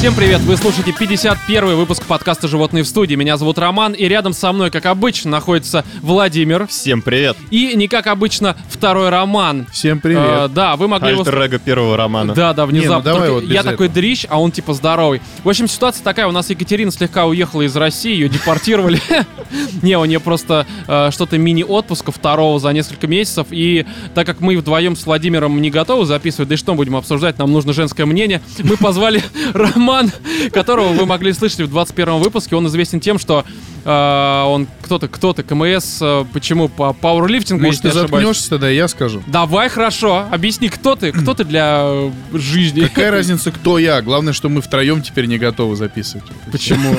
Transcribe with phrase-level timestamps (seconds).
[0.00, 0.40] Всем привет!
[0.40, 3.16] Вы слушаете 51 выпуск подкаста «Животные в студии».
[3.16, 6.66] Меня зовут Роман, и рядом со мной, как обычно, находится Владимир.
[6.68, 7.36] Всем привет.
[7.50, 9.66] И не как обычно, второй Роман.
[9.70, 10.22] Всем привет.
[10.24, 11.20] Э, да, вы могли его...
[11.20, 12.32] Альтер-эго первого романа.
[12.32, 13.10] Да, да, внезапно.
[13.10, 14.00] Не, ну давай вот без я такой этого.
[14.00, 15.20] дрищ, а он типа здоровый.
[15.44, 16.26] В общем, ситуация такая.
[16.28, 19.02] У нас Екатерина слегка уехала из России, ее депортировали.
[19.82, 23.48] Не, у нее просто э, что-то мини-отпуска второго за несколько месяцев.
[23.50, 27.38] И так как мы вдвоем с Владимиром не готовы записывать, да и что будем обсуждать,
[27.38, 29.22] нам нужно женское мнение, мы позвали
[29.90, 30.12] Роман,
[30.52, 32.54] которого вы могли слышать в 21 выпуске.
[32.54, 33.44] Он известен тем, что
[33.84, 39.22] э, он кто-то, кто-то, КМС, э, почему по пауэрлифтингу, если ты заткнешься, тогда я скажу.
[39.28, 40.26] Давай, хорошо.
[40.32, 41.12] Объясни, кто ты?
[41.12, 42.80] Кто ты для э, жизни?
[42.80, 44.02] Какая разница, кто я?
[44.02, 46.24] Главное, что мы втроем теперь не готовы записывать.
[46.50, 46.96] Почему?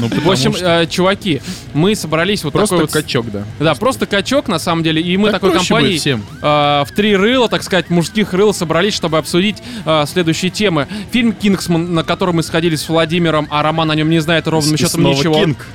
[0.00, 1.40] Ну, В общем, э, чуваки,
[1.72, 2.92] мы собрались вот просто такой вот...
[2.92, 3.44] качок, да.
[3.60, 6.00] Да, просто качок, на самом деле, и мы Так такой компанией
[6.40, 9.58] в три рыла, так сказать, мужских рыл собрались, чтобы обсудить
[10.06, 10.88] следующие темы.
[11.12, 14.76] Фильм «Кингсман», на который мы сходили с Владимиром, а Роман о нем не знает ровным
[14.76, 15.34] счетом ничего.
[15.34, 15.66] Кинг.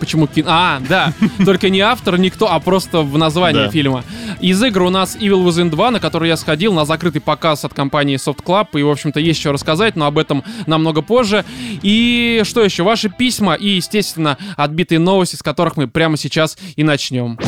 [0.00, 0.44] Почему Кин?
[0.48, 1.12] А, да.
[1.44, 3.70] Только не автор, никто, а просто в названии Да.
[3.70, 4.04] фильма.
[4.40, 7.74] Из игр у нас Evil Within 2, на который я сходил на закрытый показ от
[7.74, 8.68] компании Soft Club.
[8.78, 11.44] И, в общем-то, есть что рассказать, но об этом намного позже.
[11.82, 12.82] И что еще?
[12.82, 17.38] Ваши письма и, естественно, отбитые новости, с которых мы прямо сейчас и начнем.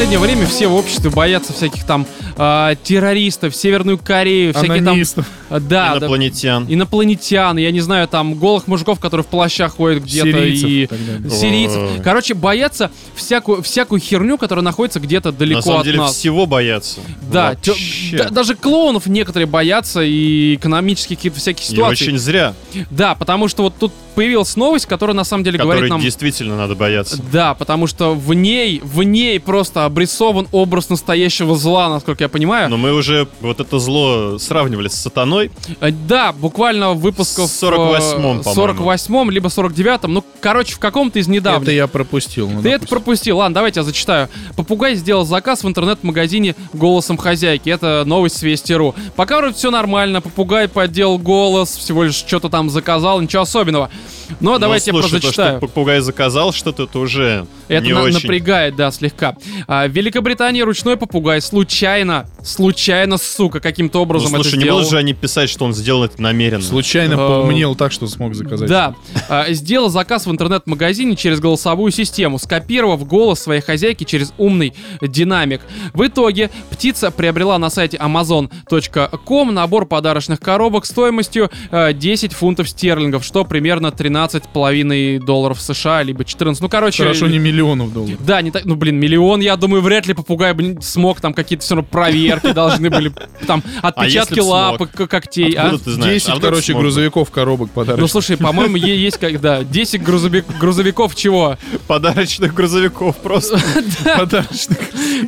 [0.00, 2.06] Последнее время все в обществе боятся всяких там
[2.40, 4.88] э, террористов, Северную Корею, всякие там...
[4.88, 5.26] Анонистов.
[5.50, 6.66] э, Да, да, Инопланетян.
[6.68, 11.30] инопланетян, я не знаю, там голых мужиков, которые в плащах ходят где-то Сирийцев и и
[11.30, 12.02] сирийцев.
[12.02, 16.14] Короче, боятся всякую, всякую херню, которая находится где-то далеко На самом от деле нас.
[16.16, 17.00] всего боятся.
[17.30, 18.16] Да, тё- Вообще.
[18.16, 22.04] да, даже клоунов некоторые боятся и экономических какие-то всякие И ситуации.
[22.06, 22.54] очень зря,
[22.90, 26.00] Да, потому что вот тут появилась новость, которая на самом деле которые говорит нам...
[26.00, 27.20] действительно надо бояться.
[27.32, 32.70] Да, потому что в ней, в ней просто обрисован образ настоящего зла, насколько я понимаю.
[32.70, 35.50] Но мы уже вот это зло сравнивали с сатаной.
[35.80, 37.48] Э, Да, буквально в выпусках...
[37.48, 38.82] С 48-м, э, по-моему.
[38.84, 40.12] 48-м, либо 49-м.
[40.14, 41.62] Ну, короче, в каком-то из недавних.
[41.62, 42.48] Это я пропустил.
[42.48, 42.88] ну, Ты это допустим.
[42.96, 43.38] пропустил.
[43.38, 44.28] Ладно, давайте я зачитаю.
[44.56, 47.68] Попугай сделал заказ в интернет-магазине голосом хозяйки.
[47.68, 48.94] Это новость с Вести.ру.
[49.16, 50.20] Пока вроде все нормально.
[50.20, 53.90] Попугай подделал голос, всего лишь что-то там заказал, ничего особенного.
[54.38, 58.02] Но давайте Но, я слушай, то, что попугай заказал что-то, это уже Это не на-
[58.02, 58.14] очень.
[58.14, 59.36] напрягает, да, слегка.
[59.66, 64.78] А, в Великобритании ручной попугай случайно, случайно, сука, каким-то Ну, образом слушай, это не сделал.
[64.78, 66.62] будут же они писать, что он сделал это намеренно.
[66.62, 68.68] Случайно Э, поумнел так, что смог заказать.
[68.68, 68.94] Да,
[69.28, 75.60] А, сделал заказ в интернет-магазине через голосовую систему, скопировав голос своей хозяйки через умный динамик.
[75.94, 83.24] В итоге птица приобрела на сайте amazon.com набор подарочных коробок стоимостью э, 10 фунтов стерлингов,
[83.24, 86.60] что примерно 13,5 долларов США, либо 14.
[86.62, 87.02] Ну, короче...
[87.02, 88.18] Хорошо, не миллионов долларов.
[88.24, 91.64] Да, не так, ну блин, миллион, я думаю, вряд ли попугай бы смог, там какие-то
[91.64, 91.88] все равно
[92.30, 93.12] проверки должны были,
[93.46, 95.52] там отпечатки если б лапок, когтей.
[95.54, 95.64] а?
[95.66, 96.14] Откуда ты знаешь?
[96.14, 98.10] 10, А вдруг короче, грузовиков коробок Ну подарочных.
[98.10, 101.56] слушай, по-моему, есть когда 10 грузовик- грузовиков чего?
[101.86, 103.58] Подарочных грузовиков просто.
[104.16, 104.78] Подарочных.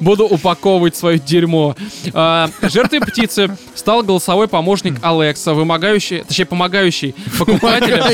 [0.00, 1.76] Буду упаковывать свое дерьмо.
[2.12, 8.04] А, жертвой птицы стал голосовой помощник Алекса, вымогающий, точнее, помогающий покупателям,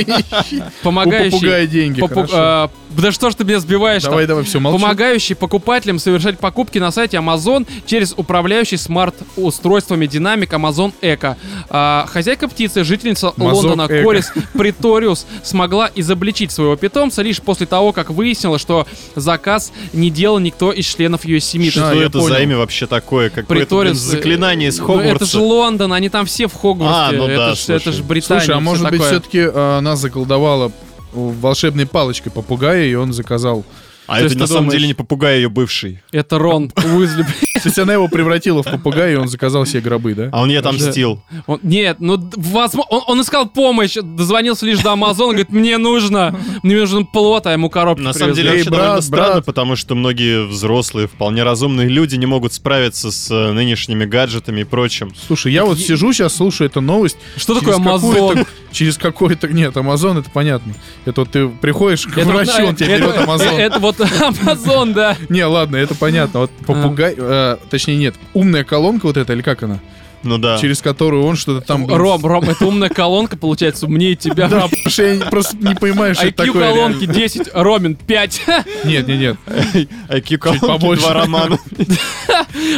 [0.83, 1.67] помогающий...
[1.67, 4.79] деньги, а, да что ж ты меня сбиваешь Давай, давай, все, молчу.
[4.81, 11.37] Помогающий покупателям совершать покупки на сайте Amazon через управляющий смарт-устройствами динамик Amazon Echo.
[11.69, 14.03] А, хозяйка птицы, жительница Amazon Лондона Echo.
[14.03, 20.39] Корис Приториус, смогла изобличить своего питомца лишь после того, как выяснила, что заказ не делал
[20.39, 21.71] никто из членов ее семьи.
[21.71, 22.29] Что это понял.
[22.29, 23.29] за имя вообще такое?
[23.29, 23.97] Какое-то блин, Приторис...
[23.99, 25.27] заклинание из ну, Это Хогвартса.
[25.27, 27.17] же Лондон, они там все в Хогвартсе.
[27.17, 28.03] А, ну да, это, ж, это ж слушай.
[28.03, 28.41] Британия.
[28.41, 29.11] Слушай, а может быть, такое.
[29.11, 30.73] все-таки она заколдовала
[31.13, 33.65] волшебной палочкой попугая, и он заказал.
[34.09, 36.03] А То это на самом думаешь- деле не попугай, а ее бывший.
[36.13, 37.23] Это Рон Уизли.
[37.25, 40.31] То есть она его превратила в попугая, и он заказал себе гробы, да?
[40.33, 41.21] А он ей отомстил.
[41.47, 46.39] Он- нет, ну, возможно, он, он искал помощь, дозвонился лишь до Амазона, говорит, мне нужно,
[46.63, 50.47] мне нужен плод, а ему коробки На самом деле вообще довольно странно, потому что многие
[50.47, 55.13] взрослые, вполне разумные люди не могут справиться с э, нынешними гаджетами и прочим.
[55.27, 57.19] Слушай, я вот сижу сейчас, слушаю эту новость.
[57.37, 58.47] Что такое Амазон?
[58.73, 59.49] Через какой-то...
[59.49, 60.75] Нет, Амазон, это понятно.
[61.05, 63.49] Это вот ты приходишь к врачу, он тебе берет Амазон.
[63.49, 65.17] Это вот Амазон, да.
[65.29, 66.41] Не, ладно, это понятно.
[66.41, 67.15] Вот попугай...
[67.17, 69.79] э, точнее, нет, умная колонка вот эта, или как она?
[70.23, 70.59] Ну да.
[70.59, 71.87] через которую он что-то там...
[71.87, 74.49] Ром, Ром, это умная колонка, получается, умнее тебя.
[74.49, 76.73] Да, я просто не понимаю, что это такое.
[76.73, 77.15] колонки реально.
[77.15, 78.43] 10, Ромин 5.
[78.85, 79.89] Нет, нет, нет.
[80.09, 81.03] IQ колонки побольше.
[81.03, 81.59] два романа.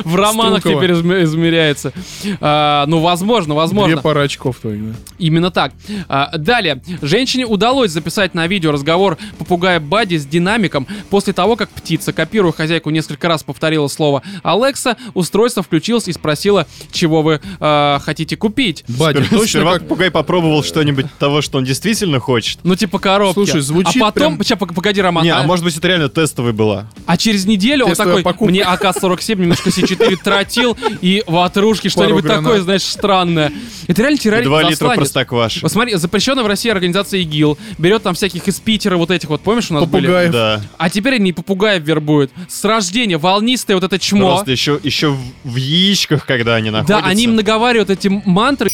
[0.04, 1.92] В романах теперь изме- измеряется.
[2.40, 3.94] А, ну, возможно, возможно.
[3.94, 4.98] Две пары очков твоих, да.
[5.19, 5.72] Именно так.
[6.08, 6.82] А, далее.
[7.02, 12.52] Женщине удалось записать на видео разговор попугая Бади с динамиком после того, как птица, копируя
[12.52, 17.29] хозяйку, несколько раз повторила слово «Алекса», устройство включилось и спросило, чего вы
[17.60, 18.84] а, хотите купить.
[18.88, 19.82] Бади, Сперва точно как...
[19.82, 22.58] попугай попробовал что-нибудь того, что он действительно хочет.
[22.64, 23.34] Ну, типа коробки.
[23.34, 24.38] Слушай, звучит А потом...
[24.38, 25.22] прям- пог- погоди, Роман.
[25.24, 26.88] Не, а, а может быть это реально тестовый была.
[27.06, 28.50] а через неделю он Тестовая такой, покупка.
[28.50, 33.52] мне АК-47, немножко С4 тротил и ватрушки, что-нибудь такое, знаешь, странное.
[33.86, 34.50] Это реально терроризм.
[34.50, 34.98] Два литра засланец.
[34.98, 35.60] простокваши.
[35.62, 39.40] Вот смотри, запрещенная в России организация ИГИЛ берет там всяких из Питера вот этих вот,
[39.42, 40.06] помнишь, у нас были?
[40.06, 40.32] Попугаев.
[40.32, 40.60] Да.
[40.78, 42.30] А теперь они попугаев вербуют.
[42.48, 44.34] С рождения волнистое вот это чмо.
[44.36, 47.02] Просто еще, еще в, в яичках, когда они находятся.
[47.02, 48.70] Да, они им наговаривают эти мантры.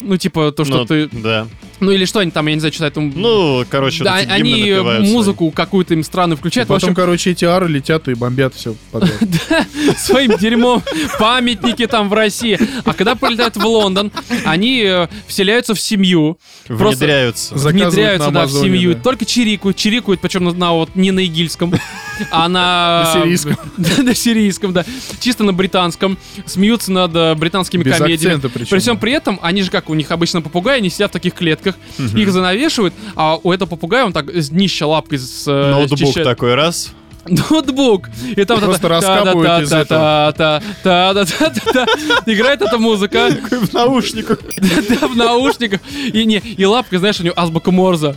[0.00, 1.08] Ну, типа, то, что Ну, ты...
[1.12, 1.46] Да.
[1.80, 2.94] Ну, или что они там, я не знаю, читают.
[2.94, 5.00] там- Ну, короче, да, вот они свои.
[5.12, 6.68] музыку какую-то им странную включают.
[6.68, 9.12] В Потом, общем, короче, эти ары летят и бомбят все подряд.
[9.98, 10.82] своим дерьмом
[11.18, 12.58] памятники там в России.
[12.84, 14.10] А когда прилетают в Лондон,
[14.44, 16.38] они э, вселяются в семью.
[16.68, 17.54] Внедряются.
[17.54, 18.94] Внедряются, на да, в семью.
[18.94, 19.00] да.
[19.00, 19.76] Только чирикают.
[19.76, 21.72] Чирикают, причем на, на вот не на игильском,
[22.30, 23.04] а на...
[23.14, 23.56] На сирийском.
[23.76, 24.84] Да, на сирийском, да.
[25.20, 26.18] Чисто на британском.
[26.46, 28.34] Смеются над э, британскими Без комедиями.
[28.36, 28.70] акцента причем.
[28.70, 31.34] При всем при этом, они же как, у них обычно попугаи, они сидят в таких
[31.34, 31.67] клетках,
[31.98, 36.26] их занавешивают, а у этого попугая он так с днища лапкой с, э, Ноутбук счищает.
[36.26, 36.92] такой раз.
[37.28, 38.08] Ноутбук.
[38.36, 39.72] И там Просто раскапывают из.
[42.26, 43.28] Играет эта музыка.
[43.50, 44.40] В наушниках.
[44.88, 45.80] Да, в наушниках.
[46.12, 48.16] И, не, и лапка, знаешь, у него азбука Морза.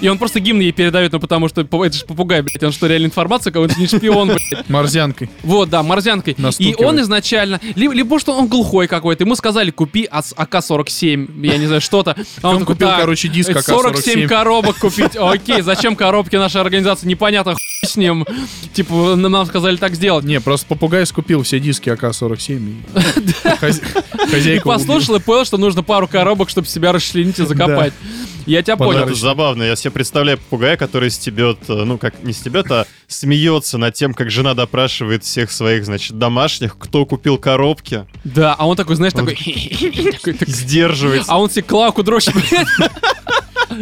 [0.00, 2.60] И он просто гимн ей передает, ну потому что это же попугай, блядь.
[2.64, 4.68] Он что, реально информация, какой-то не шпион, блядь.
[4.68, 5.30] Морзянкой.
[5.44, 6.34] Вот, да, морзянкой.
[6.58, 11.56] И он изначально, либо, либо что он глухой какой-то, ему сказали, купи АС- АК-47, я
[11.56, 12.16] не знаю, что-то.
[12.42, 14.26] А Он такой, купил, «Так, короче, диск 47 АК-47.
[14.28, 15.16] коробок купить.
[15.16, 17.06] Окей, зачем коробки нашей организации?
[17.06, 18.26] Непонятно, хуй с ним.
[18.74, 20.24] Типа, нам сказали так сделать.
[20.24, 22.56] Не, просто попугай скупил все диски АК-47.
[22.56, 23.30] и
[23.60, 23.82] хозя-
[24.26, 27.92] И Хозяйка послушал и понял, что нужно пару коробок, чтобы себя расчленить и закопать.
[28.46, 29.00] Я тебя понял.
[29.00, 29.62] Это забавно.
[29.62, 34.14] Я себе представляю попугая, который стебет, э, ну как не стебет, а смеется над тем,
[34.14, 39.12] как жена допрашивает всех своих, значит, домашних, кто купил коробки, Да, а он такой, знаешь,
[39.12, 39.34] такой...
[40.12, 41.30] такой, так- сдерживается.
[41.32, 42.34] А он себе клавку дрочит.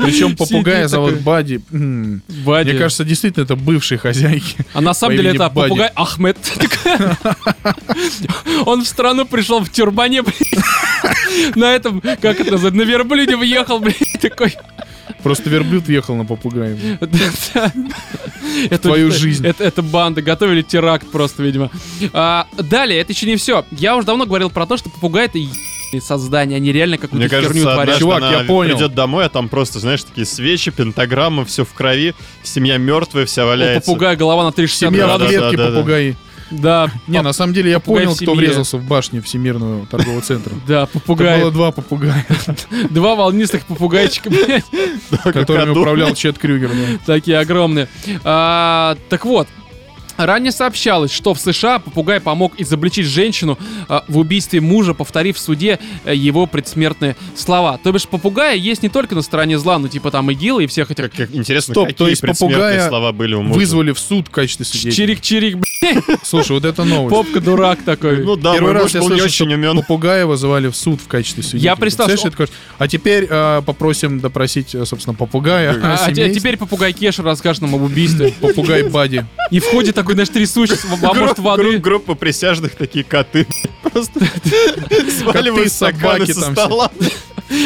[0.02, 1.20] Причем попугая зовут.
[1.20, 1.60] Бади.
[1.70, 2.70] Бади.
[2.70, 4.56] Мне кажется, действительно, это бывший хозяйки.
[4.72, 6.38] А на самом деле это попугай Ахмед.
[8.66, 11.56] Он в страну пришел в тюрбане, блядь.
[11.56, 14.54] На этом, как это называется, на верблюде въехал, блядь, такой.
[15.22, 16.78] Просто верблюд въехал на попугая.
[18.80, 19.46] Твою жизнь.
[19.46, 21.70] Это, банда, готовили теракт просто, видимо.
[22.12, 23.64] А, далее, это еще не все.
[23.70, 25.38] Я уже давно говорил про то, что попугай это
[25.98, 27.98] создания, они реально какую-то Мне херню кажется, творят.
[27.98, 28.76] Чувак, она я понял.
[28.76, 33.44] придет домой, а там просто, знаешь, такие свечи, пентаграммы, все в крови, семья мертвая, вся
[33.44, 33.86] У валяется.
[33.90, 35.38] попугая голова на 360 Семья в да, градусов.
[35.40, 35.76] клетке да, да.
[35.76, 36.16] попугаи.
[36.50, 38.48] Да, Не, на самом деле я попугай понял, в кто семье.
[38.48, 40.52] врезался в башню Всемирного торгового центра.
[40.66, 41.40] да, Это попугай.
[41.40, 42.26] было два попугая,
[42.90, 44.64] Два волнистых попугайчика, блядь.
[45.22, 46.70] которыми управлял Чет Крюгер.
[46.70, 46.98] да.
[47.06, 47.88] Такие огромные.
[48.24, 49.46] А, так вот.
[50.26, 53.58] Ранее сообщалось, что в США попугай помог изобличить женщину
[53.88, 57.78] а, в убийстве мужа, повторив в суде э, его предсмертные слова.
[57.82, 60.90] То бишь, попугая есть не только на стороне зла, ну типа там ИГИЛ и всех
[60.90, 61.04] этих...
[61.04, 63.58] Как, как интересно, Стоп, какие то есть предсмертные попугая слова были у мужа.
[63.58, 65.14] Вызвали в суд в качестве свидетеля.
[65.14, 65.62] Чирик-чирик,
[66.22, 67.10] Слушай, вот это новость.
[67.14, 68.18] попка дурак такой.
[68.22, 69.76] Ну да, Первый раз я очень что умен.
[69.76, 71.70] попугая вызывали в суд в качестве свидетеля.
[71.70, 75.74] Я представил, кажется- А теперь э, попросим допросить, э, собственно, попугая.
[75.82, 78.34] А, а теперь попугай Кеша расскажет нам об убийстве.
[78.40, 79.24] попугай Бади.
[79.50, 81.62] И входит такой, знаешь, трясущийся, а может воды.
[81.62, 83.46] групп- Группа присяжных, такие коты.
[83.82, 84.20] Просто
[85.18, 86.64] сваливают стаканы собаки со там все.
[86.66, 86.90] стола.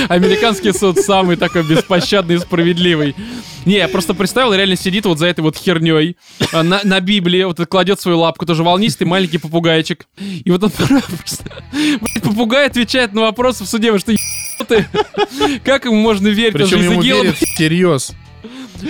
[0.09, 3.14] Американский суд самый такой беспощадный и справедливый.
[3.64, 6.17] Не, я просто представил, реально сидит вот за этой вот херней
[6.53, 10.07] а, на, на Библии, вот кладет свою лапку, тоже волнистый маленький попугайчик.
[10.19, 10.71] И вот он
[11.19, 11.45] просто,
[12.23, 14.88] попугай отвечает на вопросы в суде, что, ебанутые?
[15.64, 16.55] Как ему можно верить?
[16.55, 18.12] Причем ему верят всерьез.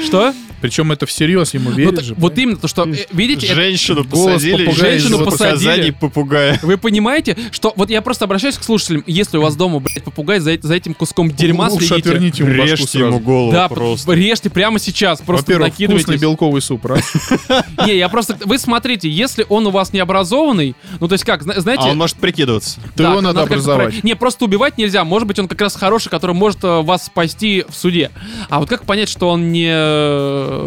[0.07, 0.35] Что?
[0.65, 2.15] Причем это всерьез ему Вот, верят же.
[2.17, 5.91] вот именно, то что, э, видите, Женщину голос посадили, попугая Женщину посадили.
[5.91, 6.59] попугая.
[6.63, 10.39] Вы понимаете, что вот я просто обращаюсь к слушателям, если у вас дома, блядь, попугай
[10.41, 12.09] за, за этим куском дерьма Лучше следите.
[12.09, 14.11] отверните ему Режьте ему голову Да, просто.
[14.13, 16.23] режьте прямо сейчас, просто Во-первых, вкусный накидывайтесь.
[16.23, 17.13] белковый суп, раз.
[17.87, 18.39] Не, я просто...
[18.47, 21.83] Вы смотрите, если он у вас не образованный, ну то есть как, зна- знаете...
[21.85, 22.81] А он может прикидываться.
[22.97, 24.03] То его надо образовать.
[24.03, 25.05] Не, просто убивать нельзя.
[25.05, 28.11] Может быть, он как раз хороший, который может э, вас спасти в суде.
[28.49, 29.69] А вот как понять, что он не...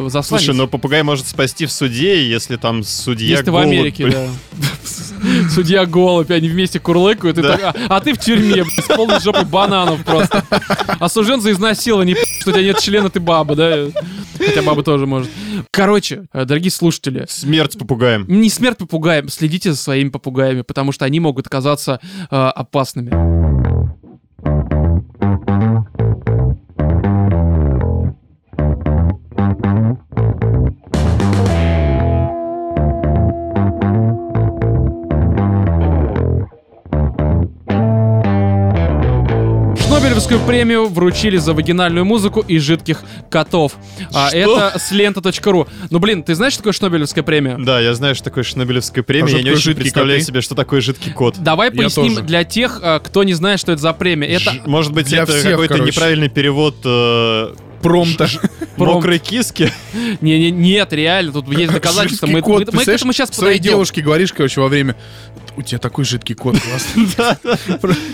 [0.06, 0.46] э, засланец.
[0.46, 4.04] Слушай, но попугай может спасти в суде, если там судья Если ты в голубь, Америке,
[4.06, 4.30] блин.
[4.54, 4.68] да.
[5.50, 7.58] Судья голубь, они вместе курлыкают, и Да.
[7.58, 10.44] так, а, а ты в тюрьме, блин, с полной жопой бананов просто.
[11.00, 13.88] Осужден за изнасилование, что у тебя нет члена, ты баба, да?
[14.38, 15.30] Хотя баба тоже может.
[15.72, 18.26] Короче, э, дорогие слушатели, Смерть попугаем.
[18.28, 23.12] не смерть попугаем, следите за своими попугаями, потому что они могут оказаться э, опасными.
[40.18, 43.74] Шнобелевскую премию вручили за вагинальную музыку и жидких котов.
[44.12, 44.38] А Что?
[44.72, 45.68] это с лента.ру.
[45.92, 47.56] Ну, блин, ты знаешь, что такое Шнобелевская премия?
[47.60, 49.28] Да, я знаю, что такое Шнобелевская премия.
[49.36, 50.26] А я не очень представляю коты?
[50.28, 51.36] себе, что такое жидкий кот.
[51.38, 52.26] Давай Я поясним тоже.
[52.26, 54.28] для тех, э, кто не знает, что это за премия.
[54.28, 55.92] Это Ж- Может быть, Для это всех, какой-то короче.
[55.92, 58.28] неправильный перевод э, Промта.
[58.78, 59.72] Мокрой киски.
[60.22, 62.26] Не, не, нет, реально, тут есть доказательства.
[62.26, 63.70] Мы, мы- мы к этому сейчас Своей подойдем.
[63.74, 64.96] девушке говоришь, короче, во время...
[65.58, 67.08] У тебя такой жидкий кот классный.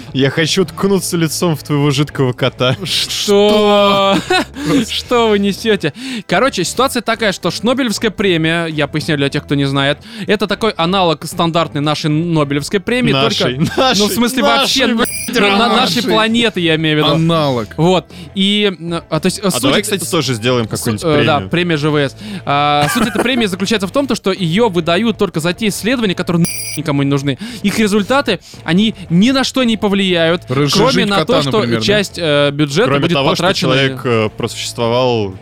[0.13, 2.77] Я хочу ткнуться лицом в твоего жидкого кота.
[2.85, 4.17] Что?
[4.89, 5.91] Что вы несете?
[6.25, 10.71] Короче, ситуация такая, что Шнобелевская премия, я поясняю для тех, кто не знает, это такой
[10.71, 17.00] аналог стандартной нашей Нобелевской премии, Нашей, ну, в смысле, вообще, нашей планеты, я имею в
[17.00, 17.15] виду.
[17.15, 17.67] Аналог.
[17.75, 18.05] Вот.
[18.35, 18.71] И,
[19.09, 21.50] а, то есть, А суть давай, кстати, тоже сделаем какую-нибудь э, Да, премию.
[21.50, 22.15] премия ЖВС.
[22.45, 26.15] А, суть этой премии заключается в том, то, что ее выдают только за те исследования,
[26.15, 26.45] которые
[26.77, 27.38] никому не нужны.
[27.63, 31.80] Их результаты, они ни на что не повлияют, Разжижить кроме на то, кота, что например,
[31.80, 31.86] да?
[31.86, 33.74] часть э, бюджета Кроме будет того, что потрачена...
[33.74, 35.36] человек э, просуществовал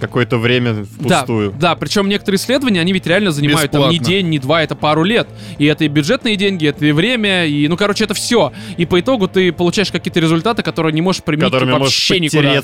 [0.00, 1.52] какое-то время Да, впустую.
[1.60, 4.06] да, причем некоторые исследования, они ведь реально занимают там не Бесплатно.
[4.14, 5.28] день, не два, это пару лет.
[5.58, 8.54] И это и бюджетные деньги, это и время, и, ну, короче, это все.
[8.78, 12.18] И по итогу ты получаешь какие-то результаты, которые не можешь применить которыми типа, можешь вообще
[12.18, 12.62] никуда.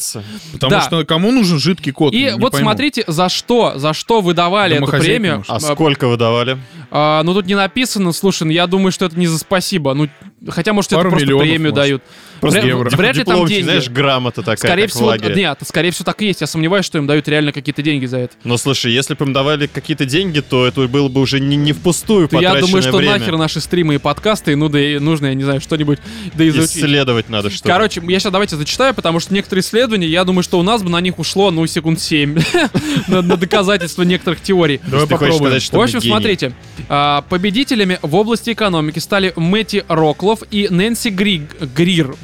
[0.52, 0.80] Потому Да.
[0.80, 2.14] что кому нужен жидкий кот?
[2.14, 2.70] И Не вот пойму.
[2.70, 5.44] смотрите, за что, за что выдавали эту премию.
[5.46, 6.56] А сколько вы давали?
[6.90, 9.94] А, ну тут не написано, слушай, ну я думаю, что это не за спасибо.
[9.94, 10.08] Ну,
[10.48, 11.74] хотя, может, Пару это просто премию может.
[11.74, 12.02] дают.
[12.40, 12.90] Просто Вряд- евро.
[12.96, 13.64] вряд ли там деньги.
[13.64, 15.34] знаешь, грамота такая, скорее как в всего, лагере.
[15.34, 16.40] нет, скорее всего так и есть.
[16.40, 18.34] Я сомневаюсь, что им дают реально какие-то деньги за это.
[18.44, 21.72] Но слушай, если бы им давали какие-то деньги, то это было бы уже не, не
[21.74, 23.18] впустую То я думаю, что время.
[23.18, 25.98] нахер наши стримы и подкасты, ну да и нужно, я не знаю, что-нибудь
[26.34, 26.78] да изучить.
[26.78, 30.58] Исследовать надо что Короче, я сейчас давайте зачитаю, потому что некоторые исследования, я думаю, что
[30.58, 32.38] у нас бы на них ушло, ну, секунд 7
[33.08, 34.80] на доказательство некоторых теорий.
[34.86, 35.52] Давай попробуем.
[35.60, 36.54] В общем, смотрите,
[36.88, 42.14] а, победителями в области экономики стали Мэтти Роклов и Нэнси Григ, Грир.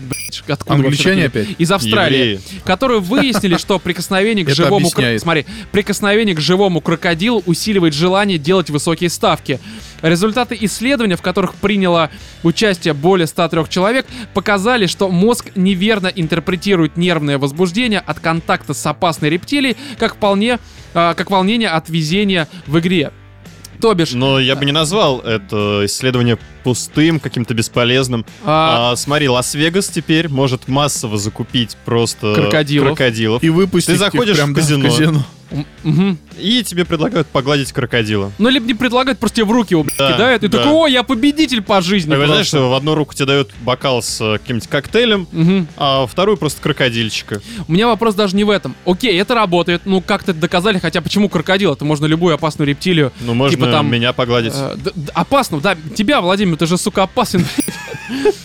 [0.49, 1.49] Откуда Англичане опять?
[1.59, 2.17] Из Австралии.
[2.17, 2.41] Евреи.
[2.65, 4.91] которые выяснили, что прикосновение к живому...
[5.19, 9.61] Смотри, прикосновение к живому крокодилу усиливает желание делать высокие ставки.
[10.03, 12.11] Результаты исследования, в которых приняло
[12.43, 19.31] участие более 103 человек, показали, что мозг неверно интерпретирует нервное возбуждение от контакта с опасной
[19.31, 20.59] рептилией, как вполне,
[20.95, 23.11] а, как волнение от везения в игре.
[23.81, 28.25] То бишь, Но я бы не назвал это исследование пустым, каким-то бесполезным.
[28.45, 32.89] а, А, смотри, Лас-Вегас теперь может массово закупить просто Крокодилов.
[32.97, 33.43] крокодилов.
[33.43, 35.25] И выпустить Ты их заходишь прям в да, казино.
[35.53, 36.19] м- мгм.
[36.39, 38.33] И тебе предлагают погладить крокодила.
[38.39, 40.59] Ну, либо не предлагают, просто тебе в руки его блядь, Да, кидают, и да.
[40.59, 42.11] такой, о, я победитель по жизни.
[42.11, 42.57] Вы знаешь, просто».
[42.59, 45.69] что в одну руку тебе дают бокал с э, каким-нибудь коктейлем, Мгм.
[45.77, 47.41] а во вторую просто крокодильчика.
[47.69, 48.75] У меня вопрос даже не в этом.
[48.85, 49.83] Окей, это работает.
[49.85, 51.73] Ну, как-то это доказали, хотя почему крокодил?
[51.73, 53.13] Это можно любую опасную рептилию.
[53.21, 54.53] Ну, можно Типа там, меня погладить.
[54.55, 55.77] Э, д- д- опасно, да.
[55.95, 57.45] Тебя, Владимир, ты же, сука, опасен.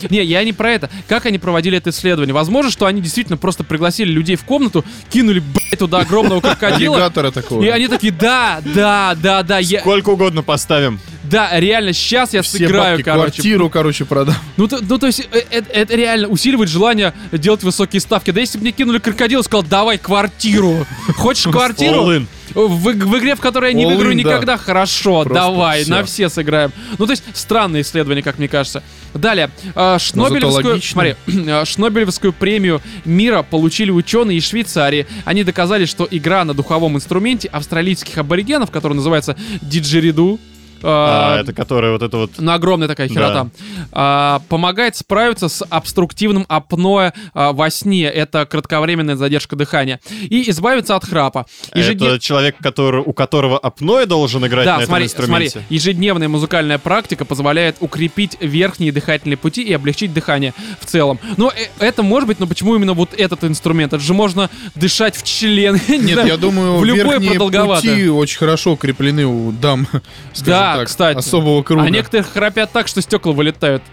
[0.10, 0.90] Не, я не про это.
[1.08, 2.34] Как они проводили это исследование?
[2.34, 6.96] Возможно, что они действительно просто пригласили людей в комнату, кинули, блядь, туда огромного крокодила.
[6.96, 7.62] Аллигатора такого.
[7.64, 11.00] И они такие, да, да, да, да, я, Сколько угодно поставим.
[11.24, 13.32] да, реально, сейчас я Все сыграю, бабки, короче.
[13.32, 14.36] квартиру, короче, продам.
[14.58, 18.32] Ну, то, ну, то есть, э, э, это, реально усиливает желание делать высокие ставки.
[18.32, 20.86] Да если бы мне кинули крокодила, сказал, давай квартиру.
[21.16, 22.26] Хочешь квартиру?
[22.54, 24.30] В, в игре, в которой я не All выиграю in, да.
[24.30, 25.92] никогда, хорошо, Просто давай, всё.
[25.92, 26.72] на все сыграем.
[26.98, 28.84] Ну, то есть, странное исследование, как мне кажется.
[29.14, 30.92] Далее, э, Шнобелевскую, логично.
[30.94, 35.08] смотри, э, Шнобелевскую премию мира получили ученые из Швейцарии.
[35.26, 40.40] Они доказали, что игра на духовом инструменте австралийских аборигенов, который называется диджериду,
[40.82, 42.32] э, А, это которая вот это вот...
[42.38, 43.50] ну, огромная такая херота.
[43.92, 48.04] А, помогает справиться с обструктивным апноэ а, во сне.
[48.06, 50.00] Это кратковременная задержка дыхания.
[50.22, 51.46] И избавиться от храпа.
[51.74, 55.50] Ежедне- Это человек, который, у которого апноэ должен играть Да, на смотри, этом инструменте.
[55.52, 61.20] смотри, ежедневная музыкальная практика позволяет укрепить верхние дыхательные пути и облегчить дыхание в целом.
[61.38, 63.94] Но э, это может быть, но почему именно вот этот инструмент?
[63.94, 65.80] Это же можно дышать в член.
[65.88, 69.88] Не Нет, я думаю, в любой верхние пути очень хорошо укреплены у дам,
[70.34, 71.18] скажем Да, так, кстати.
[71.18, 71.84] особого круга.
[71.84, 73.84] А некоторые храпят так, что стекла вылетают.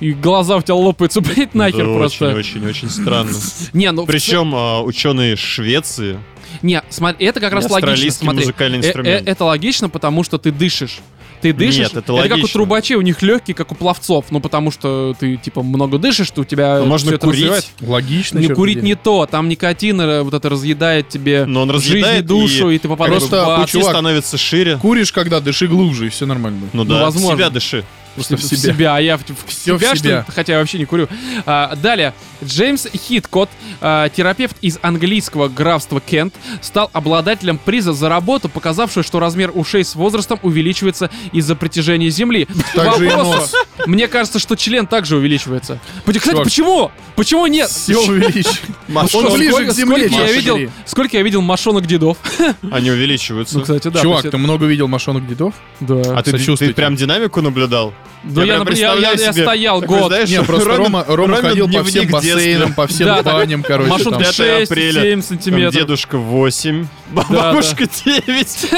[0.00, 2.26] и глаза у тебя лопаются, блядь, нахер Да, просто.
[2.26, 3.32] Очень-очень-очень странно.
[3.72, 4.06] Не, ну...
[4.06, 6.18] Причем а, ученые Швеции,
[6.62, 8.10] Не, смотри, это как раз логично.
[8.10, 9.28] Смотри, музыкальный э- э- инструмент.
[9.28, 11.00] это логично, потому что ты дышишь.
[11.40, 11.78] Ты дышишь.
[11.78, 12.48] Нет, это как у логично.
[12.48, 14.26] трубачей, у них легкие, как у пловцов.
[14.30, 17.70] Ну, потому что ты, типа, много дышишь, то у тебя Ну, можно это курить, развивается.
[17.80, 18.38] Логично.
[18.38, 22.00] Не курить не то, там никотин э, вот это разъедает тебе но он жизнь и
[22.00, 23.60] разъедает душу, и, ты попадаешь Просто в ад.
[23.62, 24.78] пути чувак, становятся шире.
[24.78, 26.74] Куришь, когда дыши глубже, и все нормально будет.
[26.74, 27.34] Ну Ну, да, возможно.
[27.34, 27.84] в себя дыши.
[28.18, 28.72] Просто в в себя.
[28.74, 30.26] себя, а я в, в Всё в себя, что себя.
[30.28, 31.08] хотя я вообще не курю.
[31.46, 33.48] А, далее, Джеймс Хиткот,
[33.80, 39.84] а, терапевт из английского графства Кент, стал обладателем приза за работу, показавшую, что размер ушей
[39.84, 42.46] с возрастом увеличивается из-за притяжения Земли.
[42.74, 43.36] Так же и Вопрос.
[43.36, 43.54] нос.
[43.86, 45.78] Мне кажется, что член также увеличивается.
[46.04, 46.44] Кстати, Чувак.
[46.44, 46.90] почему?
[47.16, 47.68] Почему нет?
[47.70, 48.46] Все увеличь.
[48.88, 52.16] Машон- Он ближе Сколько- к земле, сколько я видел, сколько я видел мошонок дедов.
[52.70, 53.56] Они увеличиваются.
[53.56, 54.00] Ну, кстати, да.
[54.00, 55.54] Чувак, ты много видел мошонок дедов?
[55.80, 55.94] Да.
[56.18, 57.94] а ты, ты прям динамику наблюдал?
[58.34, 60.06] Ну, я, прям например, я- я- представляю я себе стоял такой, год.
[60.08, 63.62] знаешь, Не, просто Ромин- Рома, Рома Ромин ходил по всем бассейнам, по всем Да, баням,
[63.62, 63.90] короче.
[63.90, 64.22] Машон там.
[64.22, 65.00] 5 6, апреля.
[65.02, 65.74] 7 Там сантиметров.
[65.74, 68.70] дедушка 8, Да, бабушка 9.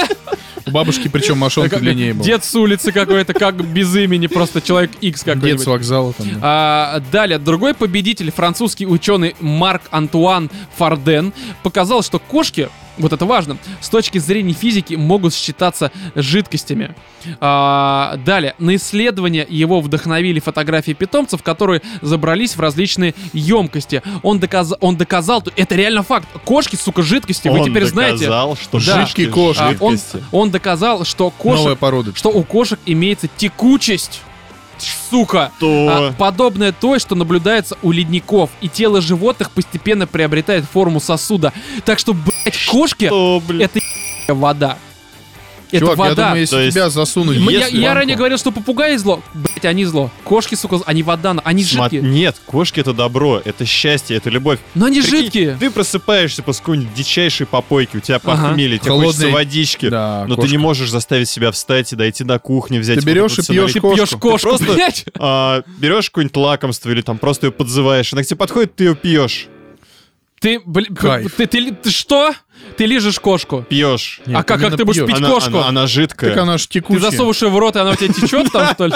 [0.67, 2.25] У бабушки причем машонка Как- длиннее была.
[2.25, 5.63] Дед с улицы какой-то, как без имени, просто человек X Дед какой-нибудь.
[5.63, 6.29] с вокзала там.
[6.35, 6.39] да.
[6.43, 13.57] А, далее, другой победитель, французский ученый Марк Антуан Фарден, показал, что кошки, вот это важно,
[13.81, 16.95] с точки зрения физики могут считаться жидкостями.
[17.41, 24.03] А, далее, на исследование его вдохновили фотографии питомцев, которые забрались в различные емкости.
[24.23, 24.73] Он, доказ...
[24.81, 28.27] он доказал, это реально факт, кошки, сука, жидкости, вы Он теперь знаете.
[28.27, 29.07] доказал, что Да.
[29.07, 29.63] Жидкие кошки.
[29.63, 29.99] А, он,
[30.33, 32.13] он доказал, что Новая кошек, порода.
[32.15, 34.23] что у кошек имеется текучесть.
[35.11, 35.51] Сука.
[35.61, 41.53] То- А, подобное той, что наблюдается у ледников, и тело животных постепенно приобретает форму сосуда.
[41.85, 43.63] Так что, блядь, кошки То, блин.
[43.63, 43.81] это
[44.35, 44.77] вода.
[45.73, 46.23] Это Чувак, я вода.
[46.25, 49.23] думаю, если То есть- тебя засунуть М- в я, я ранее говорил, что попугаи зло.
[49.35, 50.11] Блять, они зло.
[50.25, 52.03] Кошки, сука, они вода, они Сма- жидкие.
[52.03, 54.59] Нет, кошки это добро, это счастье, это любовь.
[54.75, 55.57] Но они Прикинь, жидкие.
[55.61, 58.49] Ты просыпаешься после какой-нибудь дичайшей попойки, у тебя Ага.
[58.49, 60.51] похмелье, тебе Холодный- хочется водички, Да, но ты кошка.
[60.53, 63.73] не можешь заставить себя встать и дойти до кухни, взять Ты берешь вот и пьешь.
[63.73, 63.97] Ты кошку.
[63.97, 65.05] пьешь кошку, просто- блядь.
[65.19, 68.95] А, берешь какое-нибудь лакомство или там просто ее подзываешь, она к тебе подходит, ты ее
[68.97, 69.47] пьешь.
[70.41, 71.35] Ты, блин, Кайф.
[71.37, 72.33] ты, ты, ты что?
[72.81, 73.63] Ты лижешь кошку.
[73.69, 74.23] Пьешь.
[74.25, 75.59] Нет, а как, как ты будешь пить Она, кошку?
[75.59, 76.31] она- она жидкая.
[76.31, 77.11] Так она ж Ты текучая.
[77.11, 78.95] засовываешь ее в рот, и она у тебя течет там, что ли?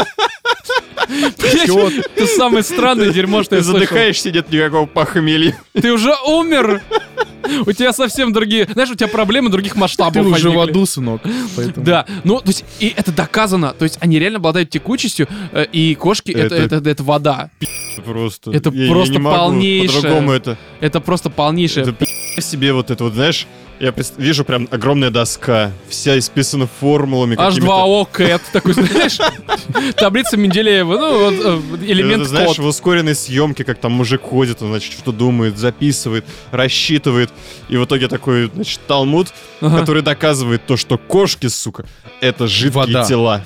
[2.17, 3.81] Это самое странное дерьмо, что Ты я слышал.
[3.81, 5.59] задыхаешься, нет никакого похмелья.
[5.75, 6.81] Ты уже умер!
[7.67, 8.67] У тебя совсем другие...
[8.73, 11.21] Знаешь, у тебя проблемы других масштабов Ты уже в аду, сынок.
[11.55, 13.75] Поэтому- Да, ну, то есть, и это доказано.
[13.75, 17.51] То есть, они реально обладают текучестью, э, и кошки— это, Это- это, это вода.
[18.03, 18.51] Просто.
[18.51, 20.01] Это я- я просто могу полнейшее.
[20.01, 20.57] По-другому это.
[20.81, 21.83] Это просто полнейшее...
[21.85, 22.07] Это
[22.43, 23.47] себе вот это вот, знаешь,
[23.81, 27.67] я пред- вижу прям огромная доска, вся исписана формулами какими-то.
[27.67, 29.19] H2O CAT, такой, знаешь,
[29.97, 34.63] таблица Менделеева, ну, вот, э, элемент Это, знаешь, в ускоренной съемке, как там мужик ходит,
[34.63, 37.31] он, значит, что думает, записывает, рассчитывает.
[37.69, 39.29] И в итоге такой, значит, талмуд,
[39.61, 41.85] который доказывает то, что кошки, сука,
[42.21, 43.45] это жидкие тела.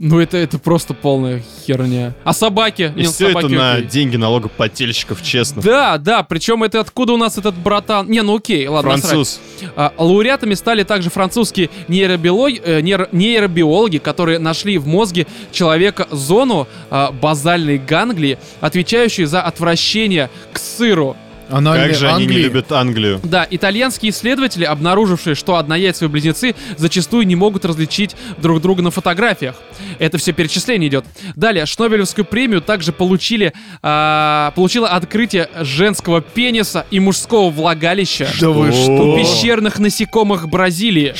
[0.00, 2.14] Ну, это, это просто полная херня.
[2.22, 2.92] А собаки?
[2.94, 3.86] И Не, все это собаки на окей.
[3.88, 5.60] деньги налогоплательщиков, честно.
[5.60, 8.08] Да, да, причем это откуда у нас этот братан?
[8.08, 9.10] Не, ну окей, ладно, насрать.
[9.10, 9.40] Француз.
[9.74, 16.68] А, лауреатами стали также французские нейробиологи, э, нейро- нейробиологи, которые нашли в мозге человека зону
[16.90, 21.16] а, базальной ганглии, отвечающую за отвращение к сыру.
[21.50, 22.42] Анальные Как же они не Англии.
[22.42, 23.20] любят Англию.
[23.22, 29.56] Да, итальянские исследователи, обнаружившие, что однояйцевые близнецы зачастую не могут различить друг друга на фотографиях.
[29.98, 31.04] Это все перечисление идет.
[31.36, 38.72] Далее, Шнобелевскую премию также получили, а, получило открытие женского пениса и мужского влагалища Да вы
[38.72, 39.12] что?
[39.14, 41.14] у пещерных насекомых Бразилии.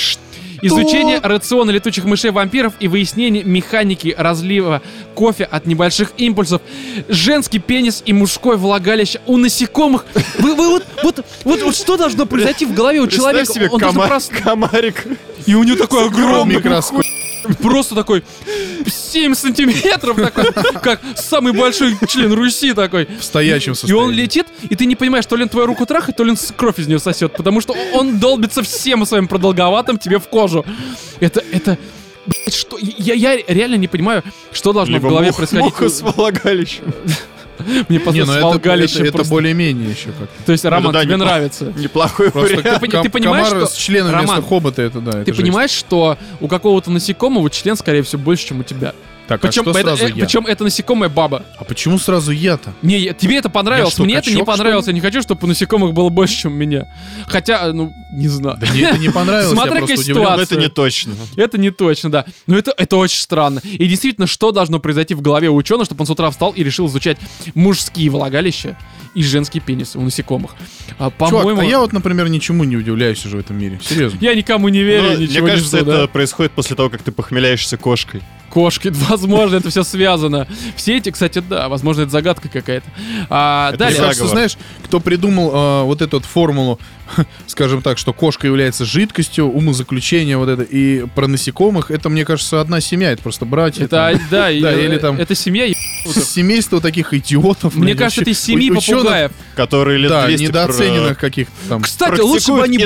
[0.63, 4.83] Изучение рациона летучих мышей-вампиров и выяснение механики разлива
[5.15, 6.61] кофе от небольших импульсов.
[7.09, 10.05] Женский пенис и мужское влагалище у насекомых.
[10.39, 13.53] Вы, вы вот, вот, вот, вот что должно произойти в голове у Представь человека?
[13.53, 15.07] себе Он должен кома- прос- комарик.
[15.47, 17.05] И у него такой огромный, Микроскоп.
[17.61, 18.25] Просто такой
[18.87, 23.07] 7 сантиметров, такой, как самый большой член Руси такой.
[23.19, 24.03] В стоячем И состоянии.
[24.05, 26.37] он летит, и ты не понимаешь, то ли он твою руку трахает, то ли он
[26.57, 30.65] кровь из нее сосет, потому что он долбится всем своим продолговатым тебе в кожу.
[31.21, 31.79] Это, это,
[32.27, 32.77] блядь, что?
[32.81, 34.23] Я, я реально не понимаю,
[34.53, 35.65] что должно Либо в голове мух- происходить.
[35.65, 36.85] муха с влагалищем.
[37.89, 40.29] Мне Не, ну это, более-менее еще как.
[40.47, 41.73] То есть, Роман, да, тебе нравится.
[41.77, 43.03] Неплохой Просто вариант.
[43.03, 45.41] ты понимаешь, что- с членом Роман, вместо хобота, это да, это Ты жесть.
[45.43, 48.95] понимаешь, что у какого-то насекомого член, скорее всего, больше, чем у тебя?
[49.29, 50.25] Так, а Причем, что это, сразу э, я?
[50.25, 51.45] причем это насекомое баба.
[51.59, 52.73] А почему сразу я-то?
[52.81, 54.87] Не, я- тебе это понравилось, Я что, мне это не качок, что понравилось.
[54.87, 56.87] Я не хочу, чтобы насекомых было больше, чем у меня.
[57.27, 58.57] Хотя, ну, не знаю.
[58.59, 60.23] Да мне это не понравилось, я Смотря просто какая удивлен.
[60.25, 60.45] Но ситуация.
[60.57, 61.15] это не точно.
[61.37, 62.25] Это не точно, да.
[62.47, 63.61] Но это, это очень странно.
[63.65, 66.65] И действительно, что должно произойти в голове у ученого, чтобы он с утра встал и
[66.65, 67.19] решил изучать
[67.55, 68.77] мужские влагалища
[69.15, 70.53] и женские пенисы у насекомых?
[70.99, 73.79] А, Чувак, по-моему, а я вот, например, ничему не удивляюсь уже в этом мире.
[73.83, 74.17] Серьезно.
[74.23, 76.07] я никому не верю, Но ничего Ну, мне кажется, не жду, это да.
[76.09, 78.23] происходит после того, как ты похмеляешься кошкой.
[78.51, 80.47] Кошки, возможно, это все связано.
[80.77, 82.87] Все эти, кстати, да, возможно, это загадка какая-то.
[83.31, 84.01] А, Это далее.
[84.01, 86.79] Кажется, знаешь, кто придумал а, вот эту вот формулу,
[87.47, 92.61] скажем так, что кошка является жидкостью, умозаключение вот это, и про насекомых, это, мне кажется,
[92.61, 93.85] одна семья, это просто братья.
[93.85, 95.67] Это, там, да, и, Да, э, или там- это семья
[96.07, 97.75] семейство таких идиотов.
[97.75, 99.33] Мне блин, кажется, это из семьи попугаев.
[99.55, 101.83] Которые лет Да, 200 недооцененных каких-то там.
[101.83, 102.79] Кстати, лучше бы, они,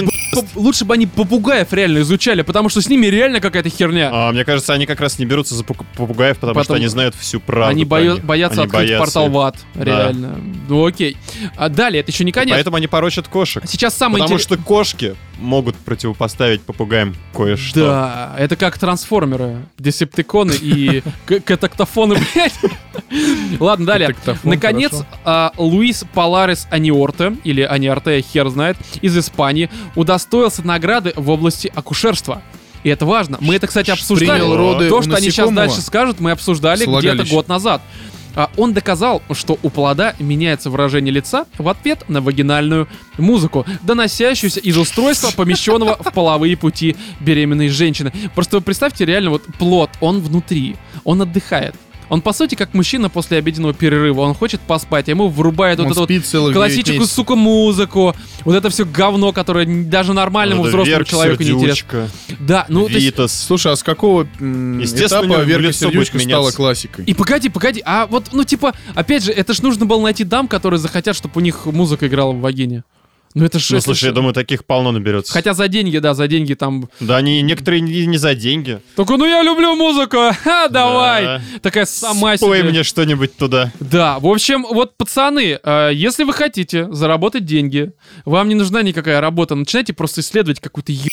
[0.55, 4.11] лучше бы они попугаев реально изучали, потому что с ними реально какая-то херня.
[4.12, 7.14] А, мне кажется, они как раз не берутся за попугаев, потому что Потом- они знают
[7.14, 7.71] всю правду.
[7.71, 7.88] они них.
[7.88, 9.57] боятся Они открыть боятся портал в ад.
[9.75, 10.40] Реально.
[10.68, 11.16] Ну окей.
[11.57, 12.55] А далее, это еще не конец.
[12.55, 13.62] Поэтому они порочат кошек.
[13.66, 14.59] Сейчас самое Потому интересное.
[14.59, 17.81] что кошки могут противопоставить попугаям кое-что.
[17.87, 22.55] Да, это как трансформеры, десептиконы и катактофоны, блядь.
[23.61, 24.14] Ладно, далее.
[24.45, 24.92] Наконец,
[25.25, 29.68] а, Луис Паларес Аниорте, или Аниорте, хер знает, из Испании,
[30.23, 32.43] удостоился награды в области акушерства.
[32.85, 33.39] И это важно.
[33.41, 34.41] Мы это, кстати, обсуждали.
[34.41, 37.83] Принял роды То, что они сейчас дальше скажут, мы обсуждали где-то год назад.
[38.35, 44.59] А, Он доказал, что у плода меняется выражение лица в ответ на вагинальную музыку, доносящуюся
[44.59, 48.11] из устройства, помещенного в половые пути беременной женщины.
[48.35, 51.75] Просто вы представьте реально вот плод, он внутри, он отдыхает.
[52.12, 54.20] Он, по сути, как мужчина после обеденного перерыва.
[54.20, 57.16] Он хочет поспать, а ему врубают Он вот эту вот классическую, месяцев.
[57.16, 58.14] сука, музыку.
[58.44, 61.75] Вот это все говно, которое даже нормальному Вот взрослому Верка человеку не интересно.
[61.75, 63.33] Сердючка, Да, ну, то есть- Витас.
[63.33, 67.07] Слушай, а с какого этапа Верка Сердючка стала классикой?
[67.07, 70.48] И погоди, погоди, а вот, ну, типа, опять же, это ж нужно было найти дам,
[70.48, 72.85] которые захотят, чтобы у них музыка играла в вагине.
[73.35, 73.71] Ну, это ж...
[73.71, 75.33] Ну, слушай, я думаю, таких полно наберется.
[75.33, 76.88] Хотя за деньги, да, за деньги там...
[77.01, 78.81] Да, они некоторые не, не за деньги.
[78.95, 81.25] Только, ну, я люблю музыку, ха, давай!
[81.25, 81.42] Да.
[81.62, 82.68] Такая сама Спой себе.
[82.68, 83.73] мне что-нибудь туда.
[83.81, 87.92] Да, в общем, вот, пацаны, э, если вы хотите заработать деньги,
[88.25, 91.09] вам не нужна никакая работа, начинайте просто исследовать какую-то е...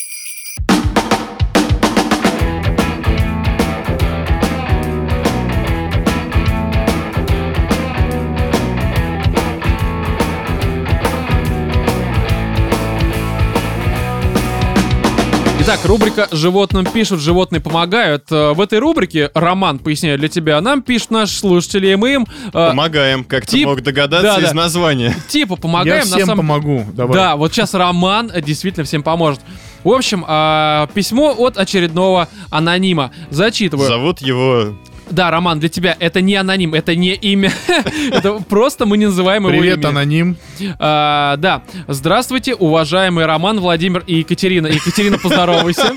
[15.71, 18.23] Итак, рубрика «Животным пишут, животные помогают».
[18.31, 22.27] Э, В этой рубрике, Роман, поясняю для тебя, нам пишут наши слушатели, и мы им
[22.47, 24.55] э, Помогаем, как ты тип- мог догадаться да, из да.
[24.55, 25.15] названия.
[25.27, 26.09] типа Я помогаем.
[26.09, 26.85] на всем самом- помогу.
[26.93, 27.13] Давай.
[27.13, 29.41] Да, вот сейчас Роман э, действительно всем поможет.
[29.83, 33.11] В общем, а, письмо от очередного анонима.
[33.29, 33.87] Зачитываю.
[33.87, 34.73] Зовут его...
[35.09, 37.51] Да, Роман, для тебя это не аноним, это не имя.
[38.11, 40.37] Это просто мы не называем его Привет, аноним.
[40.79, 41.63] А, Да.
[41.87, 44.67] Здравствуйте, уважаемый Роман, Владимир и Екатерина.
[44.67, 45.93] Екатерина, поздоровайся.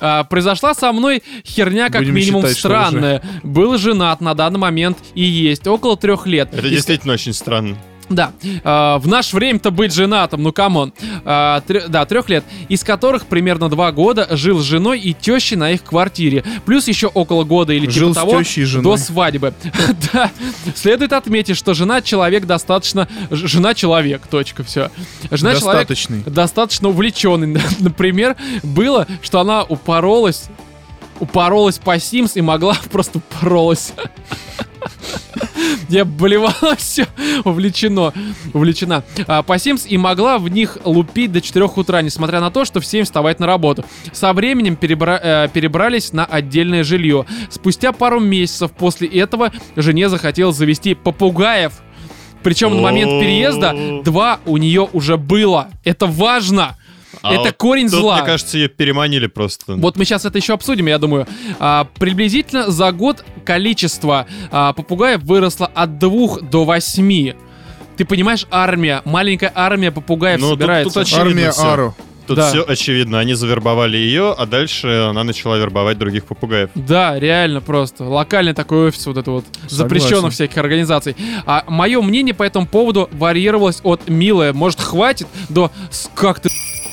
[0.00, 3.22] А, Произошла со мной херня как минимум странная.
[3.42, 6.48] Был женат на данный момент и есть около трех лет.
[6.52, 7.76] Это действительно очень странно.
[8.08, 10.92] Да, э, в наше время-то быть женатым, ну come on.
[11.24, 15.56] Э, трё- да, трех лет, из которых примерно два года жил с женой и тещей
[15.56, 16.44] на их квартире.
[16.66, 18.84] Плюс еще около года или Жил типа того тещей и женой.
[18.84, 19.54] до свадьбы.
[20.12, 20.30] Да,
[20.74, 23.08] следует отметить, что жена человек достаточно...
[23.30, 24.90] Жена человек, точка, все.
[25.30, 25.88] Жена человек
[26.26, 27.60] достаточно увлеченный.
[27.78, 30.44] Например, было, что она упоролась
[31.20, 33.92] упоролась по Sims и могла просто упоролась.
[35.88, 37.06] Я болевала все
[37.44, 38.12] увлечено,
[38.52, 39.04] увлечена.
[39.26, 42.80] А, по Sims и могла в них лупить до 4 утра, несмотря на то, что
[42.80, 43.84] в 7 вставать на работу.
[44.12, 47.26] Со временем перебра- э, перебрались на отдельное жилье.
[47.50, 51.72] Спустя пару месяцев после этого жене захотелось завести попугаев.
[52.42, 55.68] Причем на момент переезда два у нее уже было.
[55.84, 56.76] Это важно.
[57.22, 58.16] А Это вот корень тут, зла.
[58.16, 59.76] мне кажется, ее переманили просто.
[59.76, 61.28] Вот мы сейчас это еще обсудим, я думаю.
[61.60, 67.34] А, приблизительно за год количество а, попугаев выросло от двух до восьми.
[67.96, 70.94] Ты понимаешь, армия, маленькая армия попугаев Ну, тут- собирается.
[70.94, 71.68] тут очевидно Армия всё.
[71.70, 71.96] Ару.
[72.26, 72.48] Тут да.
[72.48, 73.18] все очевидно.
[73.18, 76.70] Они завербовали ее, а дальше она начала вербовать других попугаев.
[76.76, 78.04] Да, реально просто.
[78.04, 81.16] Локальный такой офис вот это вот запрещенных всяких организаций.
[81.46, 86.48] А мое мнение по этому поводу варьировалось от «милая, может, хватит?» до «С- «как ты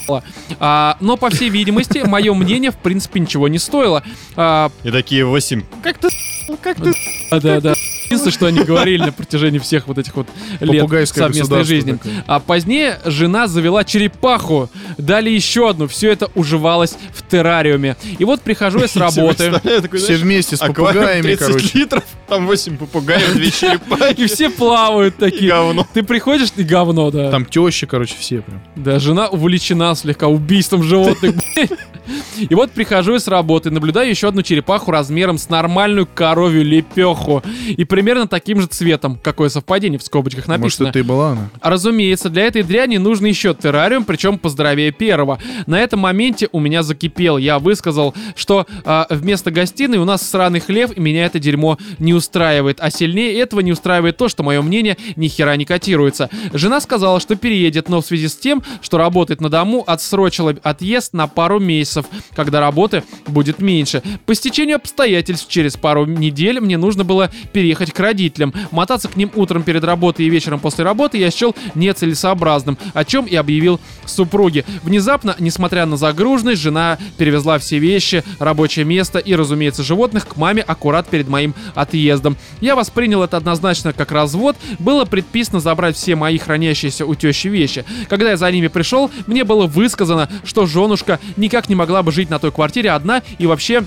[0.60, 4.02] а, но, по всей видимости, мое мнение, в принципе, ничего не стоило.
[4.36, 5.62] А, И такие восемь.
[5.84, 6.10] Как ты...
[6.58, 6.94] Как ты...
[7.32, 7.74] да, да, да.
[8.10, 10.28] фразы, что они говорили на протяжении всех вот этих вот
[10.60, 11.94] лет совместной жизни.
[11.94, 12.24] такое.
[12.28, 14.70] А позднее жена завела черепаху.
[14.98, 15.88] Дали еще одну.
[15.88, 17.96] Все это уживалось в террариуме.
[18.18, 19.52] И вот прихожу я с работы.
[19.52, 21.78] Такой, Все знаешь, вместе с попугаями, 30 короче.
[21.78, 25.52] литров, там 8 попугаев, 2 черепахи И все плавают и такие.
[25.52, 25.88] говно.
[25.94, 27.32] Ты приходишь, ты говно, да.
[27.32, 28.62] Там теща, короче, все прям.
[28.76, 31.36] Да, жена увлечена слегка убийством животных.
[32.38, 37.44] И вот прихожу с работы, наблюдаю еще одну черепаху размером с нормальную коровью лепеху.
[37.68, 39.20] И примерно таким же цветом.
[39.22, 40.88] Какое совпадение в скобочках Может, написано.
[40.90, 41.50] это и была она.
[41.62, 45.40] Разумеется, для этой дряни нужно еще террариум, причем поздоровее первого.
[45.66, 47.38] На этом моменте у меня закипел.
[47.38, 52.14] Я высказал, что а, вместо гостиной у нас сраный хлев, и меня это дерьмо не
[52.14, 52.80] устраивает.
[52.80, 56.30] А сильнее этого не устраивает то, что мое мнение ни хера не котируется.
[56.54, 61.14] Жена сказала, что переедет, но в связи с тем, что работает на дому, отсрочила отъезд
[61.14, 61.99] на пару месяцев,
[62.36, 64.02] когда работы будет меньше.
[64.26, 68.54] По стечению обстоятельств через пару недель мне нужно было переехать к родителям.
[68.72, 73.26] Мотаться к ним утром перед работой и вечером после работы я счел нецелесообразным, о чем
[73.26, 74.66] и объявил супруге.
[74.84, 80.62] Внезапно, несмотря на загруженность, жена перевезла все вещи, рабочее место и, разумеется, животных к маме
[80.62, 82.38] аккурат перед моим отъездом.
[82.62, 84.58] Я воспринял это однозначно как развод.
[84.80, 87.86] Было предписано забрать все мои хранящиеся у тещи вещи.
[88.08, 92.30] Когда я за ними пришел, мне было высказано, что женушка никак не могла бы жить
[92.30, 93.84] на той квартире одна и вообще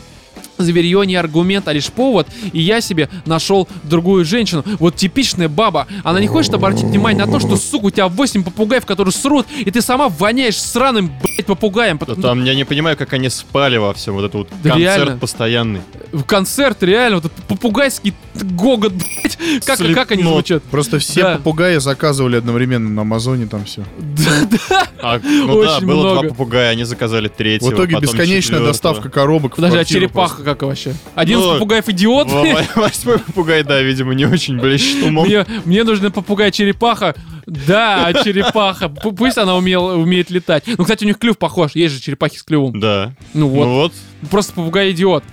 [0.63, 4.65] зверье не аргумент, а лишь повод, и я себе нашел другую женщину.
[4.79, 5.87] Вот типичная баба.
[6.05, 9.47] Она не хочет обратить внимание на то, что, сука, у тебя 8 попугаев, которые срут,
[9.59, 11.99] и ты сама воняешь сраным, блядь, попугаем.
[12.07, 14.15] Да там я не понимаю, как они спали во всем.
[14.15, 15.17] Вот это вот Да концерт реально.
[15.19, 15.81] постоянный.
[16.13, 19.39] В концерт, реально, вот этот попугайский гогот, блядь.
[19.65, 20.33] Как, как они Слепнот.
[20.47, 20.63] звучат?
[20.65, 21.37] Просто все Да.
[21.37, 23.83] попугаи заказывали одновременно на Амазоне там все.
[23.99, 24.87] Да, да.
[25.03, 26.21] А, ну да, Очень было много.
[26.21, 27.71] два попугая, они заказали третьего.
[27.71, 28.69] В итоге потом бесконечная четвертого.
[28.69, 29.57] доставка коробок.
[29.57, 30.95] Подожди, а квартиру черепаха как вообще?
[31.15, 32.31] Один Ну, попугаев идиот?
[32.31, 35.27] Во- во- Восьмой попугай, да, видимо, не очень блещет умом.
[35.27, 37.15] Мне, мне нужна попугай-черепаха.
[37.47, 38.87] Да, черепаха.
[38.87, 40.65] Пу- Пусть она умел, умеет летать.
[40.67, 41.73] Ну, кстати, у них клюв похож.
[41.75, 42.79] Есть же черепахи с клювом.
[42.79, 43.15] Да.
[43.35, 43.65] Ну вот.
[43.67, 43.93] Ну вот,
[44.31, 45.25] Просто попугай-идиот.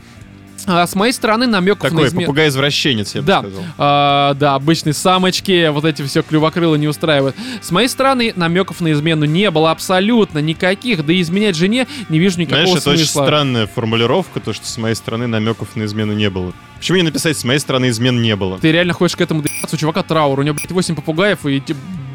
[0.71, 2.27] А с моей стороны намеков на такой измену.
[2.27, 3.63] попугай-извращенец, я бы Да, сказал.
[3.79, 7.36] а, да, обычные самочки, вот эти все клювокрылы не устраивают.
[7.62, 12.19] С моей стороны намеков на измену не было абсолютно никаких, да и изменять жене не
[12.19, 13.23] вижу никакого Знаешь, это очень смысла.
[13.23, 16.53] странная формулировка, то, что с моей стороны намеков на измену не было.
[16.77, 18.60] Почему не написать «с моей стороны измен не было»?
[18.60, 19.75] Ты реально хочешь к этому доебаться?
[19.75, 21.63] У чувака траур, у него, блядь, 8 попугаев и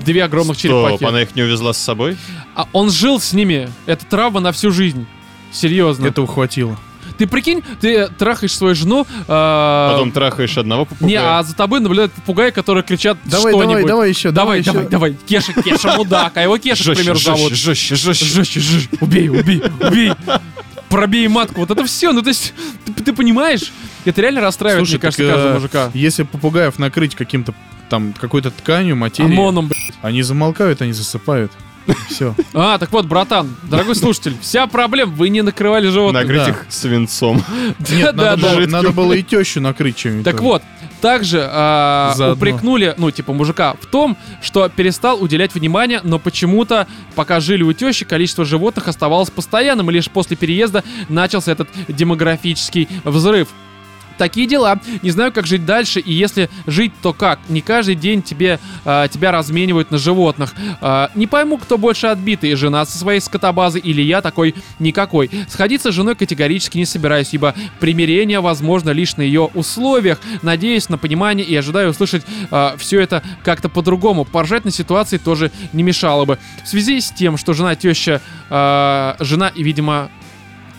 [0.05, 1.05] две огромных Стоп, черепахи.
[1.05, 2.17] она их не увезла с собой?
[2.55, 3.69] А он жил с ними.
[3.87, 5.07] Это травма на всю жизнь.
[5.53, 6.07] Серьезно.
[6.07, 6.79] Этого хватило.
[7.19, 11.09] Ты прикинь, ты трахаешь свою жену, а, Потом трахаешь одного попугая?
[11.09, 13.67] не, а за тобой наблюдают попугаи, которые кричат Давай, что-нибудь.
[13.69, 14.91] давай, давай еще, Давай, давай давай, еще.
[14.91, 17.53] давай, Кеша, Кеша, мудак, а его Кеша, к примеру, зовут.
[17.53, 18.25] жестче, жестче.
[18.25, 20.13] Жестче, жестче, убей, убей, убей.
[20.89, 23.73] Пробей матку, вот это все, ну то есть, ты, ты понимаешь?
[24.05, 25.91] Это реально расстраивает, Слушай, мне кажется, так, э, каждого мужика.
[25.95, 27.55] Если попугаев накрыть каким-то
[27.89, 29.79] там какой-то тканью, материей, ОМОНом, блядь.
[30.03, 31.51] они замолкают, они засыпают.
[32.09, 32.35] Все.
[32.53, 36.23] А, так вот, братан, дорогой слушатель, вся проблема, вы не накрывали животных.
[36.23, 36.51] Накрыть да.
[36.51, 37.43] их свинцом.
[37.91, 38.55] Нет, да, надо, да.
[38.57, 40.25] было, надо было и тещу накрыть чем-нибудь.
[40.25, 40.63] Так вот,
[41.01, 42.37] также а, Заодно.
[42.37, 47.73] упрекнули, ну, типа, мужика в том, что перестал уделять внимание, но почему-то, пока жили у
[47.73, 53.49] тещи, количество животных оставалось постоянным, и лишь после переезда начался этот демографический взрыв.
[54.19, 54.81] Такие дела.
[55.03, 57.39] Не знаю, как жить дальше, и если жить, то как?
[57.49, 60.55] Не каждый день тебе, а, тебя разменивают на животных.
[60.81, 65.31] А, не пойму, кто больше отбитый, жена со своей скотобазы или я такой никакой.
[65.49, 70.21] Сходиться с женой категорически не собираюсь, ибо примирение возможно лишь на ее условиях.
[70.43, 72.25] Надеюсь на понимание и ожидаю услышать
[72.79, 74.25] все это как-то по-другому.
[74.25, 76.39] Поржать на ситуации тоже не мешало бы.
[76.65, 80.11] В связи с тем, что жена теща, а, жена и, видимо,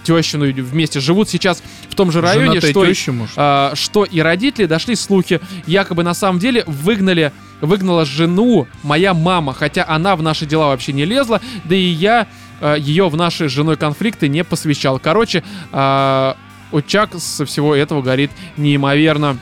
[0.05, 3.33] тещину вместе живут сейчас в том же районе, Женатая что и- теща, может.
[3.35, 9.53] а, что и родители дошли слухи, якобы на самом деле выгнали, выгнала жену моя мама,
[9.53, 12.27] хотя она в наши дела вообще не лезла, да и я
[12.61, 14.99] а, ее в наши с женой конфликты не посвящал.
[14.99, 16.37] Короче, а,
[16.71, 19.37] Очаг со всего этого горит неимоверно.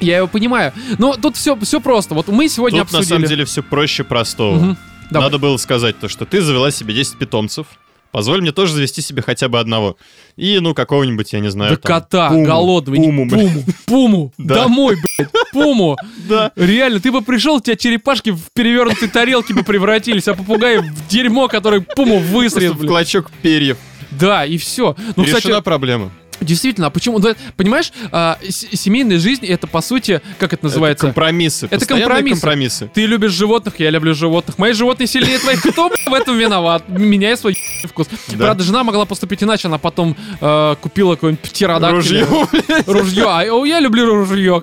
[0.00, 0.72] Я его понимаю.
[0.98, 2.14] Но тут все, все просто.
[2.14, 3.16] Вот мы сегодня Тут на обсудили.
[3.18, 4.56] самом деле все проще простого.
[4.56, 4.76] Мгм.
[5.10, 5.28] Давай.
[5.28, 7.66] Надо было сказать то, что ты завела себе 10 питомцев.
[8.14, 9.96] Позволь мне тоже завести себе хотя бы одного.
[10.36, 12.46] И, ну, какого-нибудь, я не знаю, Да там, кота, пуму.
[12.46, 13.50] голодного, Пуму, блин.
[13.50, 15.96] пуму, пуму, домой, блядь, пуму.
[16.28, 16.52] Да.
[16.54, 21.08] Реально, ты бы пришел, у тебя черепашки в перевернутые тарелки бы превратились, а попугаи в
[21.08, 22.88] дерьмо, которое пуму высрет, в блядь.
[22.88, 23.78] клочок перьев.
[24.12, 24.94] Да, и все.
[25.16, 26.12] Ну, Решена кстати, проблема.
[26.40, 27.20] Действительно, а почему?
[27.56, 31.06] Понимаешь, а, семейная жизнь это по сути, как это называется?
[31.06, 31.68] Это компромиссы.
[31.70, 32.40] Это компромиссы.
[32.40, 32.90] компромиссы.
[32.92, 34.58] Ты любишь животных, я люблю животных.
[34.58, 35.62] Мои животные сильнее твоих.
[35.62, 36.88] Кто в этом виноват?
[36.88, 38.08] Меняй свой вкус.
[38.28, 38.36] Да.
[38.46, 39.68] Правда, жена могла поступить иначе.
[39.68, 42.24] Она потом э, купила какой-нибудь птеродактиль.
[42.24, 42.84] Ружье.
[42.86, 43.24] Ружье.
[43.28, 44.62] А я люблю ружье.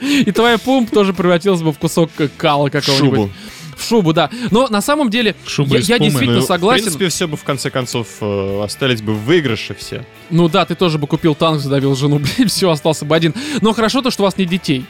[0.00, 3.18] И твоя пумп тоже превратилась бы в кусок кала какого-нибудь.
[3.18, 3.30] Шубу.
[3.76, 4.30] В шубу, да.
[4.50, 6.82] Но на самом деле, Шуба я, я действительно Ну, согласен.
[6.82, 10.04] В принципе, все бы в конце концов э, остались бы в выигрыше все.
[10.30, 13.34] Ну да, ты тоже бы купил танк, задавил жену, блин, все, остался бы один.
[13.60, 14.84] Но хорошо то, что у вас нет детей.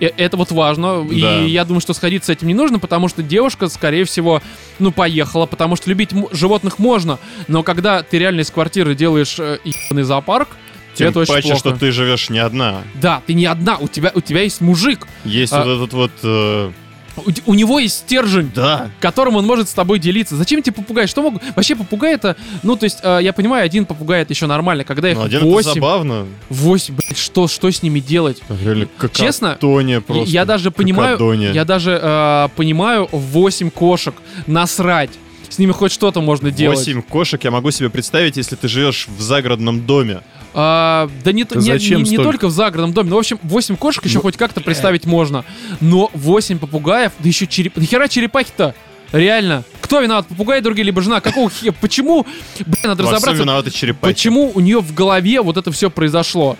[0.00, 1.02] Э, Это вот важно.
[1.02, 1.42] Да.
[1.42, 4.42] И я думаю, что сходить с этим не нужно, потому что девушка, скорее всего,
[4.78, 7.18] ну, поехала, потому что любить животных можно.
[7.48, 10.48] Но когда ты реально из квартиры делаешь э, ебаный зоопарк,
[10.94, 11.58] Тем это очень паче, плохо.
[11.60, 12.82] что ты живешь не одна.
[12.94, 15.06] Да, ты не одна, у тебя, у тебя есть мужик.
[15.24, 16.10] Есть А- вот этот вот...
[16.22, 16.70] э,
[17.16, 18.50] У, у него есть стержень.
[18.54, 18.90] да.
[19.00, 20.36] которым он может с тобой делиться.
[20.36, 21.06] Зачем тебе попугай?
[21.06, 21.42] Что могут...
[21.54, 22.36] Вообще попугай это...
[22.62, 24.84] Ну, то есть, э, я понимаю, один попугай это еще нормально.
[24.84, 26.26] Когда их Ну, один это 8, забавно.
[26.50, 28.42] 8, блядь, что, что с ними делать?
[28.48, 30.30] Реально, Честно, просто.
[30.30, 31.52] Я даже понимаю, Какадония.
[31.52, 34.14] я даже э, понимаю 8 кошек
[34.46, 35.10] насрать.
[35.48, 36.78] С ними хоть что-то можно делать.
[36.78, 40.20] Восемь кошек я могу себе представить, если ты живешь в загородном доме.
[40.58, 43.10] А, да не, Да не, зачем не- не только в загородном доме.
[43.10, 45.44] Ну, в общем, 8 кошек еще Ну, хоть как-то представить можно.
[45.82, 47.76] Но 8 попугаев, да еще череп...
[47.76, 48.74] Нахера черепахи-то?
[49.12, 49.64] Реально.
[49.82, 50.26] Кто виноват?
[50.26, 51.20] Попугай другие, либо жена?
[51.20, 51.72] Какого хе...
[51.72, 52.26] Почему?
[52.58, 53.42] Блин, надо Во разобраться.
[53.42, 54.14] виноваты черепахи.
[54.14, 56.56] Почему у нее в голове вот это все произошло?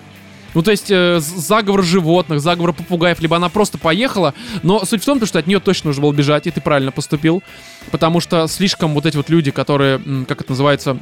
[0.53, 4.33] Ну, то есть, э, заговор животных, заговор попугаев, либо она просто поехала,
[4.63, 6.93] но суть в том, то, что от нее точно нужно было бежать, и ты правильно
[6.93, 7.43] поступил,
[7.91, 10.99] потому что слишком вот эти вот люди, которые, как это называется,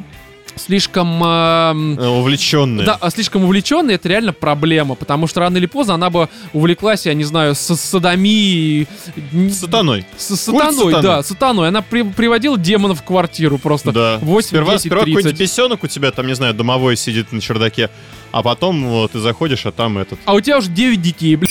[0.56, 1.22] слишком...
[1.24, 2.86] эм, Э, Увлеченные.
[2.86, 7.06] да, а слишком увлеченные, это реально проблема, потому что рано или поздно она бы увлеклась,
[7.06, 8.86] я не знаю, с садомией...
[9.32, 10.06] н- Сатаной.
[10.16, 11.02] С сатаной, сатаны.
[11.02, 11.68] да, сатаной.
[11.68, 13.92] Она при- приводила демонов в квартиру просто.
[13.92, 14.18] Да.
[14.22, 15.16] 8, Сперва, 10, сперва 30.
[15.16, 17.90] какой-нибудь бесенок у тебя, там, не знаю, домовой сидит на чердаке,
[18.32, 21.50] а потом вот, ты заходишь, а там этот А у тебя уже 9 детей, блин.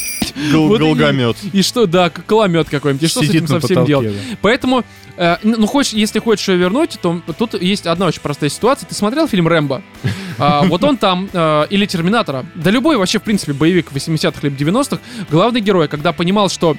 [0.51, 1.37] Гол- Вот голгомет.
[1.51, 3.03] И что, да, коломет какой-нибудь.
[3.03, 4.07] И что с этим совсем делать?
[4.41, 4.83] Поэтому,
[5.17, 8.87] э, ну, хочешь, если хочешь её вернуть, то тут есть одна очень простая ситуация.
[8.87, 9.81] Ты смотрел фильм «Рэмбо»?
[10.39, 12.43] А, Вот он там, э, или «Терминатора».
[12.55, 16.75] Да любой вообще, в принципе, боевик 80-х либо 90-х, главный герой, когда понимал, что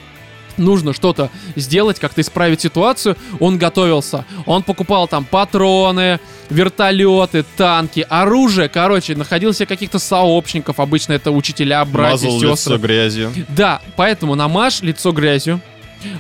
[0.57, 4.25] нужно что-то сделать, как-то исправить ситуацию, он готовился.
[4.47, 8.69] Он покупал там патроны, вертолеты, танки, оружие.
[8.69, 10.81] Короче, находил себе каких-то сообщников.
[10.81, 12.75] Обычно это учителя, братья, Мазал сестры.
[12.75, 13.33] лицо грязью.
[13.49, 15.61] Да, поэтому намажь лицо грязью.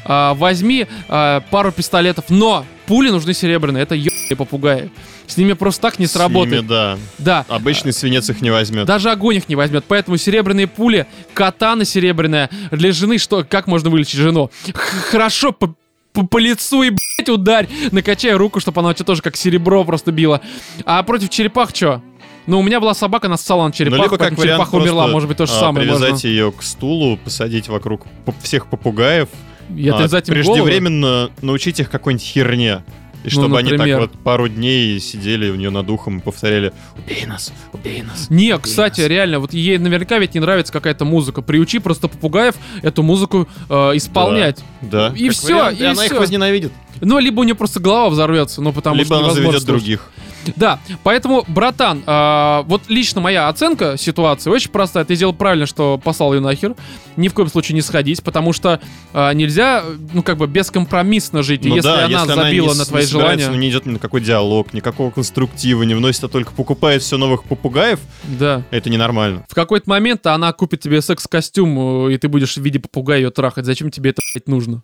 [0.05, 3.83] а, возьми а, пару пистолетов, но пули нужны серебряные.
[3.83, 4.91] Это ебаные попугаи.
[5.27, 6.63] С ними просто так не С сработает.
[6.63, 6.99] ними, да.
[7.19, 7.45] Да.
[7.49, 8.87] Обычный свинец их не возьмет.
[8.87, 9.85] Даже огонь их не возьмет.
[9.89, 12.51] Поэтому серебряные пули, катана серебряная.
[12.71, 13.45] Для жены что?
[13.45, 14.51] Как можно вылечить жену?
[15.11, 15.75] Хорошо по,
[16.13, 17.69] по, по лицу и, блядь, ударь.
[17.91, 20.41] Накачай руку, чтобы она у тебя тоже как серебро просто била.
[20.85, 22.03] А против черепах что?
[22.47, 25.07] Ну, у меня была собака, она ссала на Ну, черепаху, либо как вариант черепаха умерла.
[25.09, 25.87] Может быть, то же а, самое.
[25.87, 26.27] Привязать можно.
[26.27, 28.03] ее к стулу, посадить вокруг
[28.43, 29.29] всех попугаев,
[29.75, 30.53] И а, отрезать им головы.
[30.53, 32.85] преждевременно научить их какой-нибудь херне.
[33.25, 34.01] И Ну, чтобы они так например.
[34.01, 38.29] вот пару дней сидели у нее над ухом и повторяли «Убей нас, убей нас».
[38.29, 39.09] Не, убей кстати, нас».
[39.09, 41.41] реально, вот ей наверняка ведь не нравится какая-то музыка.
[41.41, 44.63] Приучи просто попугаев эту музыку э, исполнять.
[44.83, 45.11] Да.
[45.17, 46.21] И Как всё, вариант, и она их всё.
[46.21, 46.73] возненавидит.
[47.01, 50.11] Ну, либо у нее просто голова взорвется, ну, потому Либо что она невозможно заведет других.
[50.57, 55.05] Да, поэтому, братан, а, вот лично моя оценка ситуации очень простая.
[55.05, 56.75] Ты сделал правильно, что послал ее нахер.
[57.17, 58.81] Ни в коем случае не сходить, потому что
[59.13, 61.65] а, нельзя, ну, как бы бескомпромиссно жить.
[61.65, 63.49] Ну если да, она если забила не, на твои не желания...
[63.49, 67.17] ну, не идет ни на какой диалог, никакого конструктива, не вносит, а только покупает все
[67.17, 68.63] новых попугаев, Да.
[68.71, 69.45] это ненормально.
[69.49, 73.31] В какой-то момент она купит тебе секс-костюм, э, и ты будешь в виде попугая ее
[73.31, 73.65] трахать.
[73.65, 74.83] Зачем тебе это, блядь, нужно?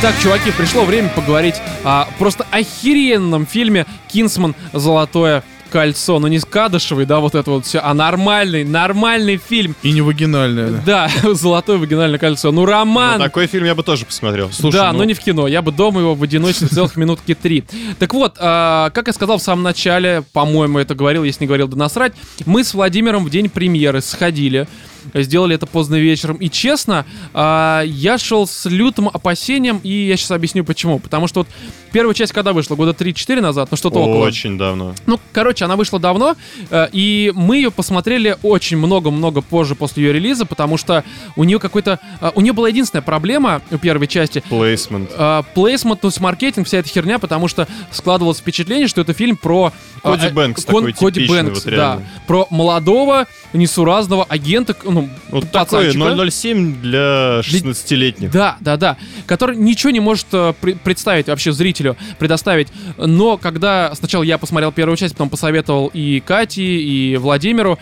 [0.00, 4.54] Итак, чуваки, пришло время поговорить о просто охеренном фильме «Кинсман.
[4.72, 6.20] Золотое кольцо».
[6.20, 9.74] Ну не Кадышевый, да, вот это вот все, а нормальный, нормальный фильм.
[9.82, 11.08] И не вагинальная, да.
[11.24, 12.52] Да, «Золотое вагинальное кольцо».
[12.52, 13.18] Ну, Но роман!
[13.18, 14.52] такой фильм я бы тоже посмотрел.
[14.52, 15.48] Слушай, да, ну- но не в кино.
[15.48, 17.64] Я бы дома его в одиночестве целых минутки три.
[17.98, 21.66] Так вот, а, как я сказал в самом начале, по-моему, это говорил, если не говорил,
[21.66, 22.12] да насрать,
[22.46, 24.68] мы с Владимиром в день премьеры сходили
[25.14, 26.36] сделали это поздно вечером.
[26.36, 30.98] И честно, а, я шел с лютым опасением, и я сейчас объясню почему.
[30.98, 31.48] Потому что вот
[31.92, 32.74] первая часть когда вышла?
[32.76, 33.68] Года 3-4 назад?
[33.70, 34.24] Ну что-то около.
[34.24, 34.94] Очень давно.
[35.06, 36.36] Ну, короче, она вышла давно,
[36.70, 41.04] э, и мы ее посмотрели очень много-много позже после ее релиза, потому что
[41.36, 41.98] у нее какой-то...
[42.20, 44.42] э, у нее была единственная проблема у первой части.
[44.48, 45.10] Плейсмент.
[45.54, 49.72] Плейсмент, то есть маркетинг, вся эта херня, потому что складывалось впечатление, что это фильм про...
[50.02, 52.00] Коди э, Бэнкс кон- такой Коди Бэнкс, вот да.
[52.26, 54.97] Про молодого, несуразного агента, ну,
[55.30, 56.30] Вот такой пацанчика.
[56.30, 58.30] 007 для 16-летних.
[58.30, 58.96] Да, да, да.
[59.26, 62.68] Который ничего не может э, пре- представить вообще зрителю, предоставить.
[62.96, 67.78] Но когда сначала я посмотрел первую часть, потом посоветовал и Кате, и Владимиру,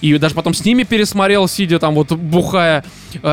[0.00, 2.84] и даже потом с ними пересмотрел, сидя там вот бухая,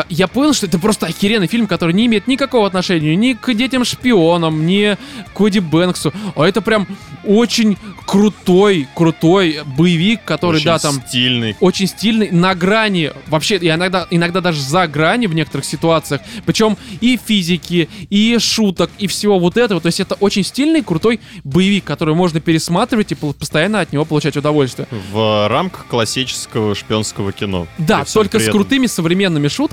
[0.10, 4.66] я понял, что это просто охеренный фильм, который не имеет никакого отношения ни к детям-шпионам,
[4.66, 4.98] ни
[5.34, 6.88] к Коди Бэнксу, а это прям
[7.26, 11.56] очень крутой, крутой боевик, который, Очень да, там стильный.
[11.60, 16.78] очень стильный, на грани, вообще, и иногда, иногда даже за грани в некоторых ситуациях, причем
[17.02, 21.84] и физики, и шуток, и всего вот этого, то есть это очень стильный, крутой боевик,
[21.86, 24.88] который можно пересматривать и постоянно от него получать удовольствие.
[25.12, 27.68] В рамках классического шпионского кино.
[27.78, 29.73] Да, только с крутыми современными шутками,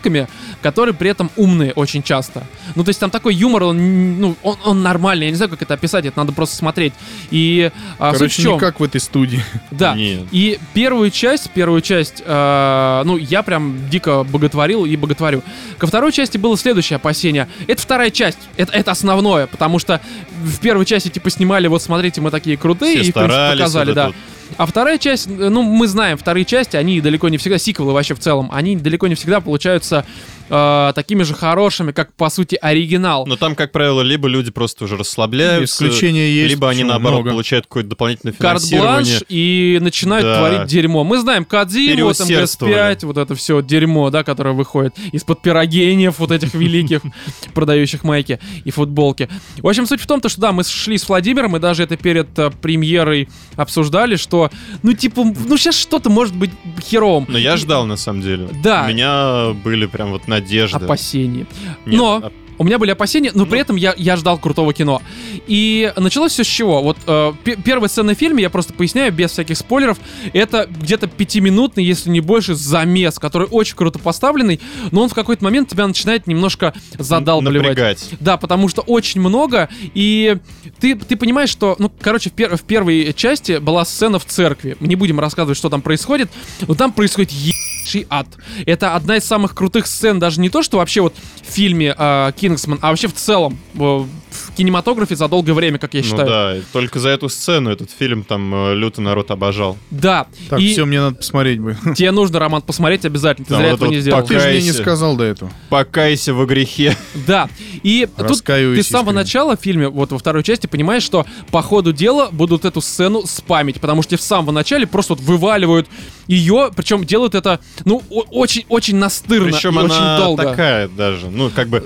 [0.63, 2.45] которые при этом умные очень часто.
[2.75, 5.63] Ну, то есть там такой юмор, он, ну, он, он нормальный, я не знаю, как
[5.63, 6.93] это описать, это надо просто смотреть.
[7.31, 8.53] И а, суть в Короче, чем?
[8.55, 9.43] не как в этой студии.
[9.71, 9.95] Да.
[9.95, 10.25] Нет.
[10.31, 15.43] И первую часть, первую часть, э, ну, я прям дико боготворил и боготворю.
[15.79, 17.49] Ко второй части было следующее опасение.
[17.67, 20.01] Это вторая часть, это, это основное, потому что
[20.43, 23.89] в первой части, типа, снимали, вот смотрите, мы такие крутые, Все и, в принципе, показали,
[23.89, 24.09] вот да.
[24.09, 24.17] это
[24.57, 28.19] А вторая часть, ну, мы знаем, вторые части, они далеко не всегда, сиквелы вообще в
[28.21, 30.05] целом, они далеко не всегда получаются
[30.51, 33.27] э, такими же хорошими, как, по сути, оригинал.
[33.27, 36.51] Но там, как правило, либо люди просто уже расслабляются, Исключения есть.
[36.51, 37.31] либо они, наоборот, Много.
[37.31, 38.95] получают какое-то дополнительное финансирование.
[39.05, 40.39] карт-бланш и начинают Да.
[40.39, 41.05] творить дерьмо.
[41.05, 42.75] Мы знаем Кадзиму, вот Переусердствовали.
[42.75, 47.01] МГС-5, вот это все дерьмо, да, которое выходит из-под пирогенев вот этих великих,
[47.55, 49.29] продающих майки и футболки.
[49.59, 51.97] В общем, суть в том, то, что да, мы шли с Владимиром, и даже это
[51.97, 54.51] перед э, премьерой обсуждали, что,
[54.83, 56.51] ну, типа, ну, сейчас что-то может быть
[56.83, 57.27] херовым.
[57.29, 58.49] Но я ждал, на самом деле.
[58.63, 58.85] Да.
[58.87, 60.85] У меня были прям вот надежды.
[60.85, 61.47] Опасения.
[61.87, 63.61] Нет, Но а- у меня были опасения, но при Ну.
[63.63, 65.01] этом я, я ждал крутого кино.
[65.47, 66.83] И началось все с чего?
[66.83, 69.97] Вот э, пе- первая сцена в фильме, я просто поясняю, без всяких спойлеров,
[70.35, 74.61] это где-то пятиминутный, если не больше, замес, который очень круто поставленный,
[74.91, 77.69] но он в какой-то момент тебя начинает немножко задалбливать.
[77.69, 78.11] Напрягать.
[78.21, 80.37] Да, потому что очень много, и
[80.81, 84.77] ты, ты понимаешь, что, ну, короче, в, пер- в первой части была сцена в церкви.
[84.81, 86.31] Мы не будем рассказывать, что там происходит,
[86.69, 88.27] но там происходит ебучий ад.
[88.67, 92.33] Это одна из самых крутых сцен, даже не то, что вообще вот в фильме э,
[92.37, 94.05] «Кингсман», а вообще в целом э,
[94.51, 96.29] в кинематографе за долгое время, как я Ну считаю.
[96.29, 99.77] да, и только за эту сцену этот фильм там э, люто народ обожал.
[99.91, 100.27] Да.
[100.49, 101.77] Так, и все, мне надо посмотреть бы.
[101.97, 103.47] тебе нужно, Роман, посмотреть обязательно.
[103.47, 104.27] Ты Да, зря вот этого это не вот сделал.
[104.27, 105.51] Ты же мне не сказал до этого.
[105.69, 106.97] Покайся во грехе.
[107.27, 107.49] Да.
[107.83, 111.63] И тут ты с самого начала в фильме, вот во второй части, понимаешь, что по
[111.63, 115.89] ходу дела будут эту сцену спамить, потому что тебе в самом начале просто вот вываливают
[116.27, 120.45] ее, причем делают это, ну, очень-очень настырно Причем и она очень долго.
[120.45, 121.29] такая даже.
[121.29, 121.85] Ну, как бы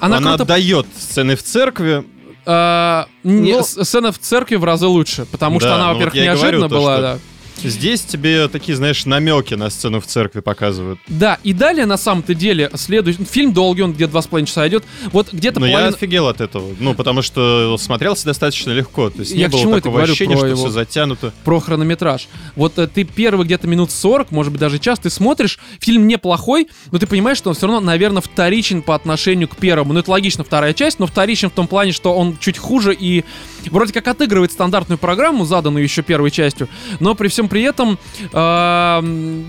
[0.00, 0.44] Она, она, круто...
[0.46, 2.04] дает сцены в церкви.
[2.46, 5.92] а, не, Ну, с- сцена в церкви в разы лучше, потому что Да, она, ну
[5.94, 7.18] во-первых, вот и говорю неожиданно то, была, что- да.
[7.62, 10.98] Здесь тебе такие, знаешь, намеки на сцену в церкви показывают.
[11.08, 13.24] Да, и далее, на самом-то деле, следующий...
[13.24, 14.84] Фильм долгий, он где-то два с половиной часа идет.
[15.12, 15.96] Вот где-то Но я половина...
[15.96, 16.74] офигел от этого.
[16.78, 19.10] Ну, потому что смотрелся достаточно легко.
[19.10, 21.32] То есть Я не было такого ощущения, что его- все затянуто.
[21.44, 22.28] про хронометраж.
[22.56, 26.68] Вот э, ты первый где-то минут 40, может быть, даже час, ты смотришь, фильм неплохой,
[26.90, 29.92] но ты понимаешь, что он все равно, наверное, вторичен по отношению к первому.
[29.92, 33.24] Ну, это логично, вторая часть, но вторичен в том плане, что он чуть хуже и
[33.66, 36.68] вроде как отыгрывает стандартную программу, заданную еще первой частью,
[37.00, 37.98] но при всем при этом
[38.32, 39.00] э,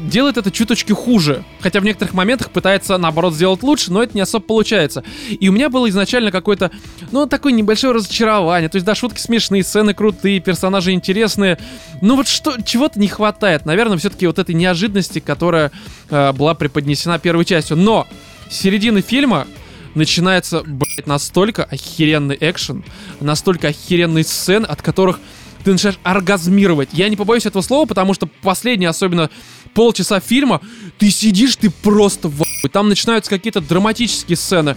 [0.10, 1.46] делает это чуточки хуже.
[1.62, 5.04] Хотя в некоторых моментах пытается, наоборот, сделать лучше, но это не особо получается.
[5.30, 6.72] И у меня было изначально какое-то,
[7.12, 8.68] ну, такое небольшое разочарование.
[8.70, 11.60] То есть, да, шутки смешные, сцены крутые, персонажи интересные.
[12.02, 13.66] Ну вот что, чего-то не хватает.
[13.66, 15.72] Наверное, все-таки вот этой неожиданности, которая
[16.10, 17.78] э, была преподнесена первой частью.
[17.78, 18.08] Но
[18.50, 19.46] середины фильма
[19.94, 22.84] начинается, блядь, настолько охеренный экшен,
[23.20, 25.20] настолько охеренные сцены, от которых
[25.64, 26.90] ты начинаешь оргазмировать.
[26.94, 29.30] Я не побоюсь этого слова, потому что последние, особенно
[29.74, 30.62] полчаса фильма,
[30.98, 32.44] ты сидишь, ты просто в.
[32.72, 34.76] Там начинаются какие-то драматические сцены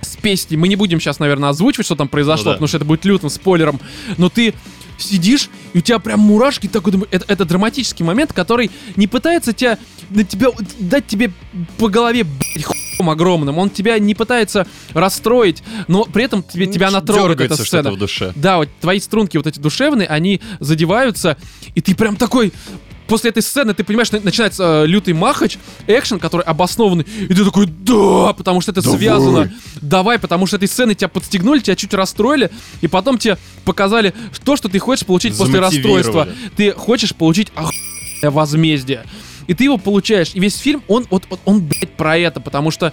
[0.00, 0.56] с песней.
[0.56, 2.52] Мы не будем сейчас, наверное, озвучивать, что там произошло, Ну да.
[2.54, 3.80] потому что это будет лютым спойлером.
[4.16, 4.54] Но ты
[4.98, 9.78] сидишь, и у тебя прям мурашки такой, это, это драматический момент, который не пытается тебя,
[10.10, 11.32] на тебя дать тебе
[11.78, 13.58] по голове, блядь, хуем огромным.
[13.58, 17.90] Он тебя не пытается расстроить, но при этом тебе, тебя она трогает, эта сцена.
[17.92, 18.32] в душе.
[18.34, 21.36] Да, вот твои струнки вот эти душевные, они задеваются,
[21.74, 22.52] и ты прям такой...
[23.08, 25.56] после этой сцены ты понимаешь, на- начинается э, лютый махач,
[25.86, 29.52] экшен, который обоснованный, и ты такой, да, потому что это связано.
[29.80, 32.50] Давай, потому что этой сцены тебя подстегнули, тебя чуть расстроили,
[32.80, 36.28] и потом тебе показали то, что ты хочешь получить после расстройства.
[36.56, 39.04] Ты хочешь получить охуенное возмездие.
[39.46, 40.32] И ты его получаешь.
[40.34, 42.92] И весь фильм, он, вот, вот он, блядь, про это, потому что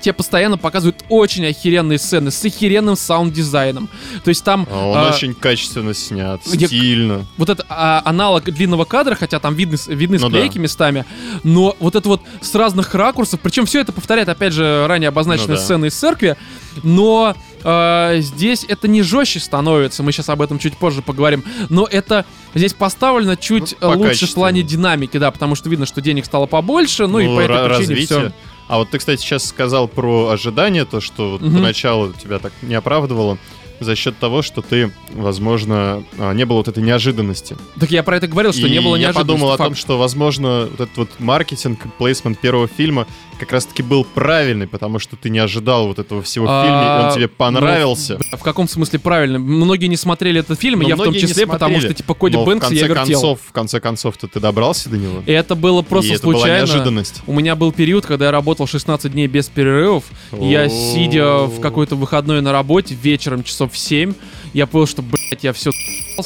[0.00, 3.88] тебе постоянно показывают очень охеренные сцены с охеренным саунд-дизайном.
[4.24, 4.66] То есть там...
[4.70, 7.26] А Он а, очень качественно снят, я- стильно.
[7.36, 10.60] вот это а, аналог длинного кадра, хотя там видны, видны Ну склейки да.
[10.62, 11.04] местами,
[11.44, 15.50] но вот это вот с разных ракурсов, причем все это повторяет, опять же, ранее обозначенные
[15.50, 15.60] Ну да.
[15.62, 16.36] сцены из церкви,
[16.82, 21.86] но э, здесь это не жестче становится, мы сейчас об этом чуть позже поговорим, но
[21.90, 22.24] это
[22.54, 26.46] здесь поставлено чуть Ну, лучше в плане динамики, да, потому что видно, что денег стало
[26.46, 28.04] побольше, ну, и по этой причине развитие.
[28.06, 28.32] все.
[28.70, 31.56] А вот ты, кстати, сейчас сказал про ожидания, то, что вот Мгм.
[31.56, 33.36] поначалу тебя так не оправдывало
[33.80, 37.56] за счет того, что ты, возможно, а, не было вот этой неожиданности.
[37.78, 39.18] Так я про это говорил, что И не было я неожиданности.
[39.32, 39.78] подумал о том, факт.
[39.80, 43.06] что, возможно, вот этот вот маркетинг, плейсмент первого фильма
[43.38, 46.86] как раз-таки был правильный, потому что ты не ожидал вот этого всего в фильме, и
[46.86, 48.18] А, он тебе понравился.
[48.30, 49.38] ну, в каком смысле правильно?
[49.38, 52.72] Многие не смотрели этот фильм, я в том числе, потому что типа Коди Бэнкс в
[52.72, 53.20] я конце вертел.
[53.20, 55.22] концов, в конце концов-то ты добрался до него.
[55.24, 56.58] И это было просто случайно.
[56.66, 57.22] неожиданность.
[57.26, 60.04] У меня был период, когда я работал 16 дней без перерывов.
[60.38, 64.14] Я, сидя в какой-то выходной на работе, вечером часов в 7,
[64.52, 65.70] я понял, что, блядь, я все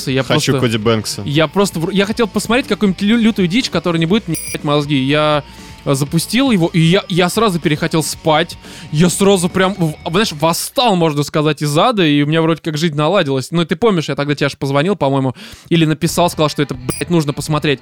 [0.06, 0.66] я Хочу просто...
[0.66, 1.22] Коди Бэнкса.
[1.24, 1.80] Я просто...
[1.92, 4.96] Я хотел посмотреть какую-нибудь лю- лютую дичь, которая не будет мне мозги.
[4.96, 5.44] Я
[5.84, 8.56] э, запустил его, и я, я сразу перехотел спать.
[8.90, 9.76] Я сразу прям,
[10.08, 13.50] знаешь, восстал, можно сказать, из ада, и у меня вроде как жизнь наладилась.
[13.50, 15.34] Ну, ты помнишь, я тогда тебе аж позвонил, по-моему,
[15.68, 17.80] или написал, сказал, что это, блядь, нужно посмотреть.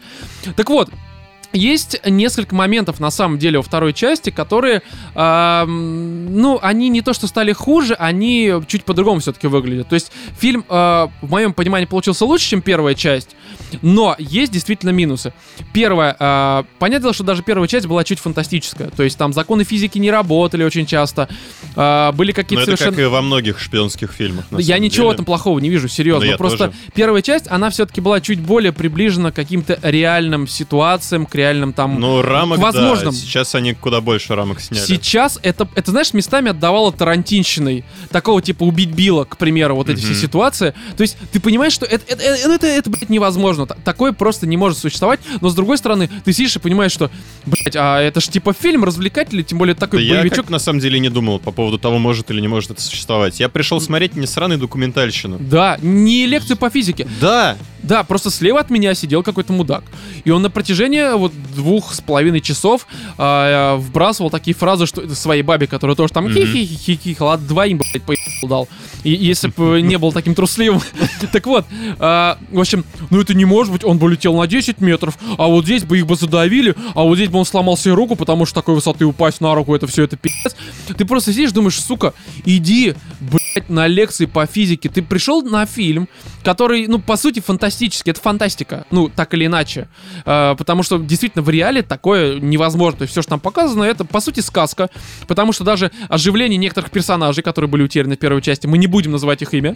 [0.57, 0.91] Так вот,
[1.53, 4.83] есть несколько моментов, на самом деле, во второй части, которые,
[5.15, 9.89] ам, ну, они не то что стали хуже, они чуть по-другому все-таки выглядят.
[9.89, 13.37] То есть фильм, а, в моем понимании, получился лучше, чем первая часть,
[13.81, 15.33] но есть действительно минусы.
[15.73, 18.91] Первое, а, понятное дело, что даже первая часть была чуть фантастическая.
[18.91, 21.29] То есть там законы физики не работали очень часто,
[21.77, 22.97] а, были Но какие-то это совершенно...
[22.97, 24.45] как и во многих шпионских фильмах.
[24.53, 25.15] Я ничего деле.
[25.15, 26.21] этом плохого не вижу, серьезно.
[26.27, 26.79] Да я Просто тоже.
[26.95, 31.99] первая часть, она все-таки была чуть более приближена к каким-то реальным ситуациям, к реальным там...
[32.01, 33.13] Ну, рамок, возможным.
[33.13, 33.19] да.
[33.19, 34.85] Сейчас они куда больше рамок сняли.
[34.85, 37.85] Сейчас это, это, знаешь, местами отдавало Тарантинщиной.
[38.11, 40.21] Такого типа убить Билла, к примеру, вот эти все Мгм.
[40.21, 40.75] ситуации.
[40.97, 43.67] То есть ты понимаешь, что это, это, это, это, это, блядь, невозможно.
[43.67, 45.21] Такое просто не может существовать.
[45.41, 47.11] Но с другой стороны, ты сидишь и понимаешь, что,
[47.47, 50.39] блядь, а это ж типа фильм развлекательный, тем более Да такой я боевичок.
[50.39, 53.41] как на самом деле не думал по поводу того, может или не может это существовать.
[53.41, 55.39] Я пришел смотреть не сраный документальщину.
[55.41, 57.09] Да, не лекцию по физике.
[57.21, 59.85] Да, Да, просто слева от меня сидел какой-то мудак.
[60.25, 62.87] И он на протяжении вот двух с половиной часов
[63.19, 66.35] а, вбрасывал такие фразы, что своей бабе, которая тоже там Мгм.
[66.35, 68.69] хи-хи-хи-хи, ладно, двоим, блядь, поебал дал.
[68.92, 70.81] И если бы не был таким трусливым.
[71.33, 71.65] Так вот,
[71.99, 75.47] а, в общем, ну это не может быть, он бы летел на 10 метров, а
[75.47, 78.45] вот здесь бы их бы задавили, а вот здесь бы он сломал себе руку, потому
[78.45, 80.55] что такой высоты упасть на руку, это все это пиздец.
[80.97, 82.13] Ты просто сидишь, думаешь, сука,
[82.45, 84.89] иди, блядь, на лекции по физике.
[84.89, 86.09] Ты пришел на фильм,
[86.43, 88.11] который, ну, по сути, фантастический.
[88.11, 88.87] Это фантастика.
[88.91, 89.89] Ну, так или иначе.
[90.25, 92.99] Э, потому что, действительно, в реале такое невозможно.
[92.99, 94.91] То есть все, что там показано, это, по сути, сказка.
[95.27, 99.11] Потому что даже оживление некоторых персонажей, которые были утеряны в первой части, мы не будем
[99.11, 99.75] называть их имя.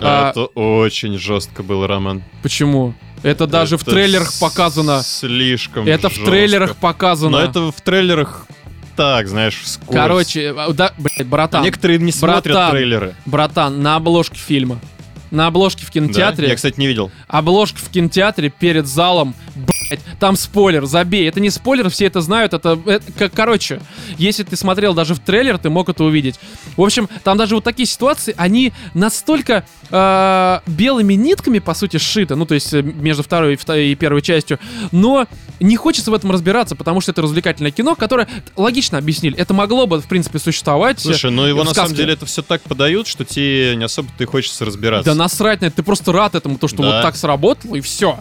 [0.00, 2.24] А, это очень жестко было, Роман.
[2.42, 2.94] почему?
[3.22, 5.02] Это даже в Это трейлерах с- показано.
[5.04, 6.26] Слишком Это в жестко.
[6.30, 7.38] трейлерах показано.
[7.38, 8.46] Но это в трейлерах
[8.96, 9.96] так, знаешь, вскользь.
[9.98, 11.62] Короче, э, да, блядь, А братан.
[11.62, 12.70] некоторые не смотрят Братан.
[12.72, 13.14] трейлеры.
[13.26, 14.78] Братан, на обложке фильма.
[15.30, 15.92] На обложке в Да?
[15.92, 16.48] кинотеатре.
[16.48, 17.10] Я, кстати, не видел.
[17.28, 21.28] обложка в кинотеатре перед залом, блять, там спойлер, забей.
[21.28, 23.80] Это не спойлер, все это знают, это, это короче,
[24.18, 26.38] если ты смотрел даже в трейлер, ты мог это увидеть.
[26.76, 32.34] В общем, там даже вот такие ситуации, они настолько э, белыми нитками, по сути, сшиты,
[32.36, 34.58] ну, то есть э, между второй и, первой частью,
[34.92, 35.26] но
[35.60, 39.86] не хочется в этом разбираться, потому что это развлекательное кино, которое, логично объяснили, это могло
[39.86, 41.00] бы, в принципе, существовать.
[41.00, 44.26] Слушай, ну его на самом деле это все так подают, что тебе не особо ты
[44.26, 45.10] хочется разбираться.
[45.10, 46.88] Да насрать на это, ты просто рад этому, то, что Да.
[46.96, 48.18] вот так сработало, и все.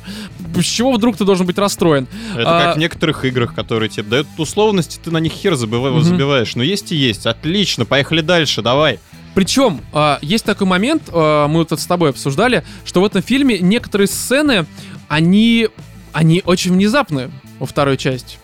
[0.56, 2.08] С чего вдруг ты должен быть расстроен?
[2.36, 5.90] Это А- как в некоторых играх, которые тебе дают условности, ты на них хер забыва-
[5.92, 6.04] Мгм.
[6.04, 6.56] забиваешь.
[6.56, 7.26] Но есть и есть.
[7.26, 9.00] Отлично, поехали дальше, давай.
[9.36, 13.22] Причем, а, есть такой момент, а, мы вот это с тобой обсуждали, что в этом
[13.22, 14.66] фильме некоторые сцены,
[15.08, 15.68] они,
[16.14, 18.38] они очень внезапны во второй части.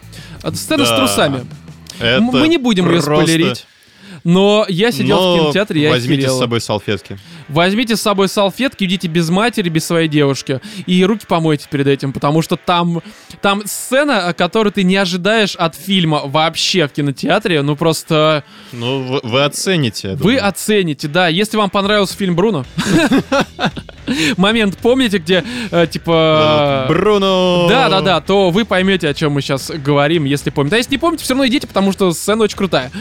[0.54, 0.98] Сцена с Да.
[0.98, 1.46] трусами.
[2.00, 3.66] Это Мы не будем ее просто- спойлерить.
[4.24, 6.36] Но я сидел Но в кинотеатре, я возьмите охерел.
[6.36, 7.18] с собой салфетки.
[7.48, 10.60] Возьмите с собой салфетки, идите без матери, без своей девушки.
[10.86, 13.02] И руки помойте перед этим, потому что там,
[13.42, 17.62] там сцена, которую ты не ожидаешь от фильма вообще в кинотеатре.
[17.62, 20.16] Ну просто Ну, вы, вы оцените.
[20.16, 21.28] вы оцените, да.
[21.28, 22.66] Если вам понравился фильм Бруно,
[24.38, 26.86] момент помните, где, э, типа...
[26.88, 27.68] Бруно!
[27.70, 30.76] Да, да, да, то вы поймете, о чем мы сейчас говорим, если помните.
[30.76, 32.92] А если не помните, все равно идите, потому что сцена очень крутая.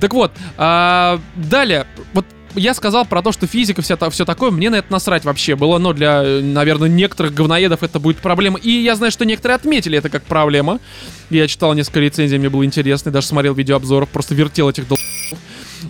[0.00, 2.26] Так вот, а, далее, вот
[2.56, 5.78] я сказал про то, что физика, вся, все такое, мне на это насрать вообще было,
[5.78, 8.58] но для, наверное, некоторых говноедов это будет проблема.
[8.58, 10.80] И я знаю, что некоторые отметили это как проблема.
[11.30, 14.98] Я читал несколько рецензий, мне было интересно, даже смотрел видеообзоров, просто вертел этих дол...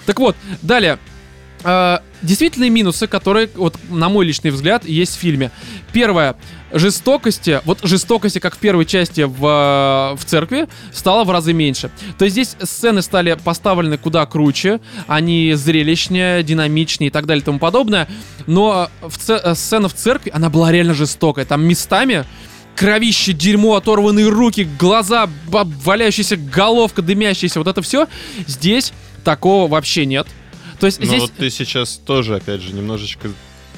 [0.04, 0.98] Так вот, далее.
[1.68, 5.50] А, действительные минусы, которые, вот, на мой личный взгляд, есть в фильме.
[5.92, 6.36] Первое.
[6.72, 11.90] Жестокости, вот жестокости, как в первой части в, э, в церкви, стало в разы меньше.
[12.18, 17.44] То есть здесь сцены стали поставлены куда круче, они зрелищнее, динамичнее и так далее и
[17.44, 18.06] тому подобное.
[18.46, 21.44] Но в це- э, сцена в церкви, она была реально жестокая.
[21.44, 22.24] Там местами
[22.76, 28.06] кровище, дерьмо, оторванные руки, глаза, валяющаяся головка, дымящаяся, вот это все.
[28.46, 28.92] Здесь
[29.24, 30.28] такого вообще нет.
[30.80, 31.20] То есть Ну здесь...
[31.22, 33.30] вот ты сейчас тоже, опять же, немножечко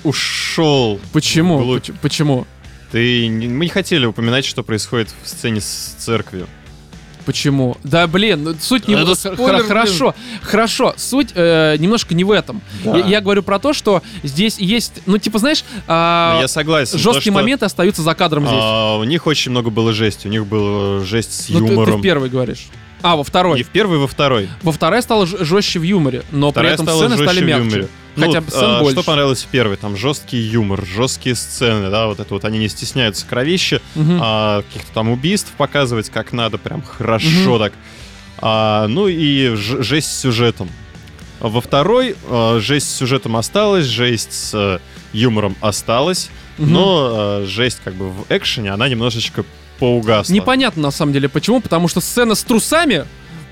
[0.05, 1.01] ушел.
[1.13, 1.59] Почему?
[1.59, 1.85] вглубь.
[1.87, 2.47] Поч- Почему?
[2.93, 3.29] Ты...
[3.29, 6.47] Мы не хотели упоминать, что происходит в сцене с церковью.
[7.27, 7.77] Почему?
[7.85, 9.67] Да, блин, ну, суть не Это в- спойлер, блин.
[9.69, 10.95] Хорошо, хорошо.
[10.97, 12.63] Суть э, немножко не в этом.
[12.83, 12.97] Да.
[12.97, 16.93] Я, я говорю про то, что здесь есть, ну типа знаешь, а, Ну, Я согласен.
[16.93, 18.59] то, жесткие что, моменты остаются за кадром здесь.
[18.59, 20.27] а, у них очень много было жести.
[20.27, 21.99] У них была жесть с Ну, ты- ты, юмором.
[22.01, 22.69] в первый говоришь.
[23.03, 23.61] А, во второй.
[23.61, 24.49] И в первый, и во второй.
[24.63, 27.65] Во вторая стала ж- жестче в юморе, но Вторая при этом сцены стали мягче.
[27.65, 27.89] юморе.
[28.17, 28.93] Хотя Ну, бы сцен а, больше.
[28.97, 29.77] Что понравилось в первой?
[29.77, 34.19] Там жесткий юмор, жесткие сцены, да, вот это вот они не стесняются кровища, Мгм.
[34.21, 37.73] а, каких-то там убийств показывать как надо, прям хорошо так.
[38.39, 40.69] А, ну и ж- жесть с сюжетом.
[41.39, 44.79] Во второй а, жесть с сюжетом осталась, жесть с э,
[45.13, 46.73] юмором осталась, Мгм.
[46.73, 49.45] но а, жесть как бы в экшене, она немножечко
[49.79, 50.33] поугасла.
[50.33, 53.05] Непонятно на самом деле почему, потому что сцена с трусами,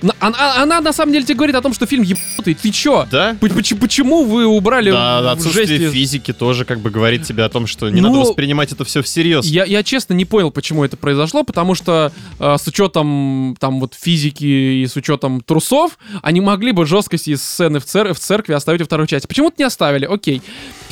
[0.03, 2.53] на- она, она на самом деле тебе говорит о том, что фильм ебанутый.
[2.55, 3.07] Ты чё?
[3.11, 3.35] Да?
[3.41, 7.45] П- поч- Почему вы убрали Да, отсутствие жесть из- физики тоже как бы говорит тебе
[7.45, 9.47] о том, что не Ну, надо воспринимать это все всерьез.
[9.47, 13.95] Я, я честно не понял, почему это произошло, потому что э, с учетом там вот
[13.99, 18.53] физики и с учетом трусов, они могли бы жесткость из сцены в, цер- в церкви
[18.53, 19.27] оставить во второй части.
[19.27, 20.43] Почему-то не оставили, окей.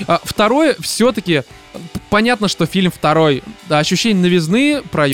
[0.07, 1.43] А, второе, все-таки
[2.09, 3.43] понятно, что фильм второй.
[3.69, 5.09] Да, ощущение новизны про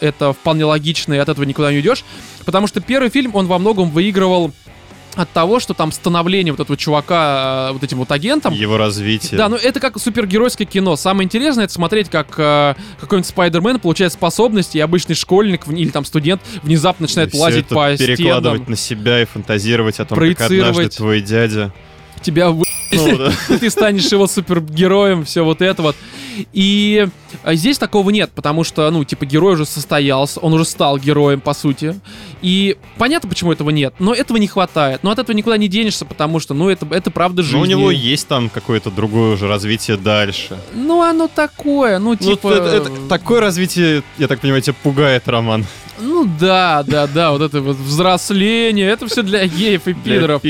[0.00, 2.04] это вполне логично, и от этого никуда не уйдешь.
[2.44, 4.52] Потому что первый фильм, он во многом выигрывал
[5.16, 9.38] от того, что там становление вот этого чувака э, вот этим вот агентом, Его развитие.
[9.38, 10.96] да, ну это как супергеройское кино.
[10.96, 16.04] Самое интересное это смотреть, как э, какой-нибудь Спайдермен получает способности, и обычный школьник или там
[16.04, 20.18] студент внезапно начинает Всё лазить это по перекладывать стенам, на себя и фантазировать о том,
[20.18, 21.72] как однажды твой дядя.
[22.24, 22.64] Тебя вы...
[22.92, 23.16] Ну,
[23.48, 23.58] да.
[23.58, 25.96] ты станешь его супергероем, все вот это вот.
[26.52, 27.06] И
[27.44, 31.40] а, здесь такого нет, потому что, ну, типа, герой уже состоялся, он уже стал героем,
[31.40, 32.00] по сути.
[32.42, 35.02] И понятно, почему этого нет, но этого не хватает.
[35.02, 37.56] Но от этого никуда не денешься, потому что, ну, это, это правда жизнь.
[37.56, 40.58] Но у него есть там какое-то другое уже развитие дальше.
[40.74, 42.48] Ну, оно такое, ну, Ну, типа...
[42.48, 45.64] это- это- такое развитие, я так понимаю, тебя пугает, Роман.
[46.00, 50.42] Ну да, да, да, вот это вот взросление, это все для геев и Для пидоров.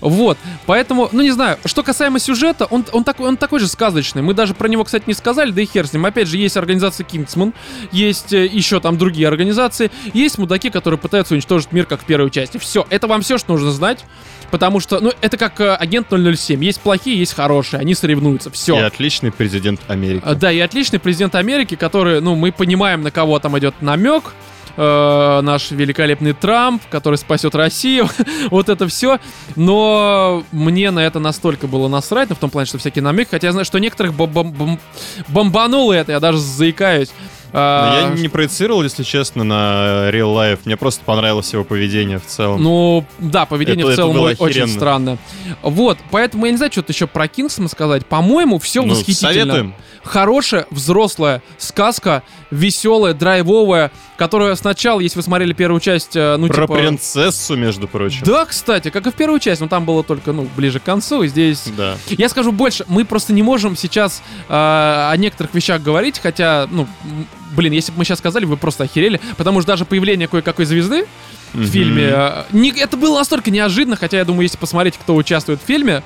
[0.00, 4.22] Вот, поэтому, ну не знаю, что касаемо сюжета, он, он, такой, он такой же сказочный.
[4.22, 6.06] Мы даже про него, кстати, не сказали, да и хер с ним.
[6.06, 7.54] Опять же, есть организация Кингсман,
[7.90, 12.30] есть э, еще там другие организации, есть мудаки, которые пытаются уничтожить мир, как в первой
[12.30, 12.58] части.
[12.58, 14.04] Все, это вам все, что нужно знать.
[14.52, 16.62] Потому что, ну, это как э, агент 007.
[16.62, 17.80] Есть плохие, есть хорошие.
[17.80, 18.50] Они соревнуются.
[18.50, 18.78] Все.
[18.78, 20.22] И отличный президент Америки.
[20.34, 24.34] Да, и отличный президент Америки, который, ну, мы понимаем, на кого там идет намек.
[24.76, 28.08] Э, наш великолепный Трамп, который спасет Россию,
[28.50, 29.18] вот это все.
[29.56, 33.48] Но мне на это настолько было насрать, ну, в том плане, что всякие намеки, хотя
[33.48, 34.80] я знаю, что некоторых бом- бом- бом-
[35.28, 37.10] бомбануло это, я даже заикаюсь.
[37.54, 40.60] А, я не проецировал, если честно, на Real Life.
[40.64, 42.62] Мне просто понравилось его поведение в целом.
[42.62, 45.18] Ну, да, поведение Это- в это целом было о- очень странное.
[45.62, 48.06] Вот, поэтому я не знаю, что-то еще про Кингсмана сказать.
[48.06, 49.28] По-моему, все Ну, восхитительно.
[49.32, 49.74] советуем.
[50.02, 56.62] Хорошая, взрослая сказка, веселая, драйвовая, которая сначала, если вы смотрели первую часть, э, ну, Про
[56.66, 56.74] типа...
[56.74, 58.22] принцессу, между прочим.
[58.24, 61.22] Да, кстати, как и в первую часть, но там было только, ну, ближе к концу,
[61.22, 61.64] и здесь...
[61.76, 61.96] Да.
[62.08, 66.88] Я скажу больше, мы просто не можем сейчас э, о некоторых вещах говорить, хотя, ну,
[67.52, 71.06] блин, если бы мы сейчас сказали, вы просто охерели, потому что даже появление кое-какой звезды
[71.52, 75.60] в фильме, э, не, это было настолько неожиданно, хотя я думаю, если посмотреть, кто участвует
[75.62, 76.02] в фильме,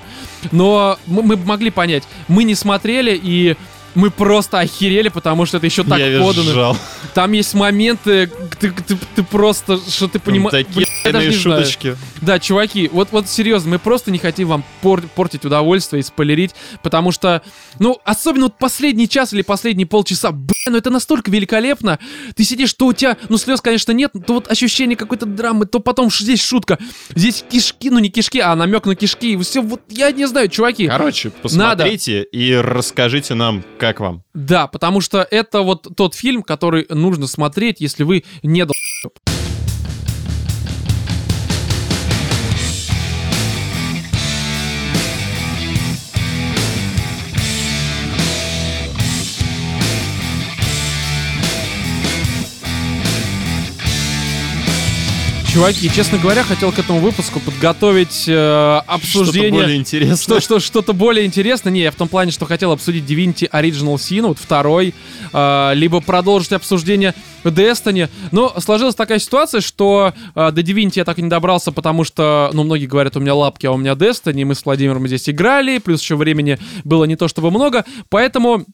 [0.52, 3.56] но мы, мы бы могли понять, мы не смотрели и
[3.94, 6.48] мы просто охерели, потому что это еще так Я подано.
[6.50, 6.76] визжал.
[7.14, 8.30] Там есть моменты,
[8.60, 11.60] ты, ты- ты просто, что ты понимаешь, такие даже не знаю.
[11.64, 11.96] шуточки.
[12.20, 16.54] Да, чуваки, вот, вот серьезно, мы просто не хотим вам пор- портить удовольствие и спойлерить,
[16.82, 17.42] потому что,
[17.78, 21.98] ну, особенно вот последний час или последние полчаса, блин, ну это настолько великолепно.
[22.34, 25.80] Ты сидишь, то у тебя, ну, слез, конечно, нет, то вот ощущение какой-то драмы, то
[25.80, 26.78] потом здесь шутка,
[27.14, 30.48] здесь кишки, ну не кишки, а намек на кишки, и все, вот я не знаю,
[30.48, 30.86] чуваки.
[30.86, 34.22] Короче, посмотрите и расскажите нам, как вам.
[34.34, 38.74] Да, потому что это вот тот фильм, который нужно смотреть, если вы не дол-
[55.56, 59.62] Чуваки, честно говоря, хотел к этому выпуску подготовить э, Что-то обсуждение.
[59.62, 60.16] более интересное.
[60.16, 61.72] Что, что, что-то более интересное.
[61.72, 64.92] Не, я в том плане, что хотел обсудить Divinity Original Sin, вот второй,
[65.32, 68.10] э, либо продолжить обсуждение Destiny.
[68.32, 72.50] Но сложилась такая ситуация, что э, до Divinity я так и не добрался, потому что,
[72.52, 74.44] ну, многие говорят, у меня лапки, а у меня Destiny.
[74.44, 78.66] Мы с Владимиром здесь играли, плюс еще времени было не то чтобы много, поэтому...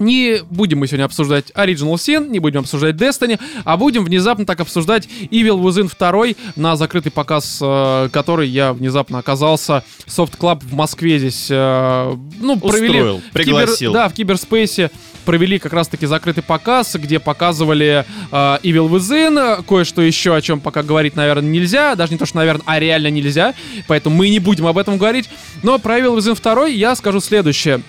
[0.00, 4.58] Не будем мы сегодня обсуждать Original Sin, не будем обсуждать Destiny, а будем внезапно так
[4.60, 9.84] обсуждать Evil Within 2 на закрытый показ, э, который я внезапно оказался.
[10.06, 12.98] Soft Club в Москве здесь, э, ну, провели...
[12.98, 13.92] Устроил, в кибер- пригласил.
[13.92, 14.90] да, в киберспейсе
[15.26, 20.82] провели как раз-таки закрытый показ, где показывали э, Evil Within, кое-что еще, о чем пока
[20.82, 23.54] говорить, наверное, нельзя, даже не то, что, наверное, а реально нельзя,
[23.86, 25.28] поэтому мы не будем об этом говорить.
[25.62, 27.82] Но про Evil Within 2 я скажу следующее.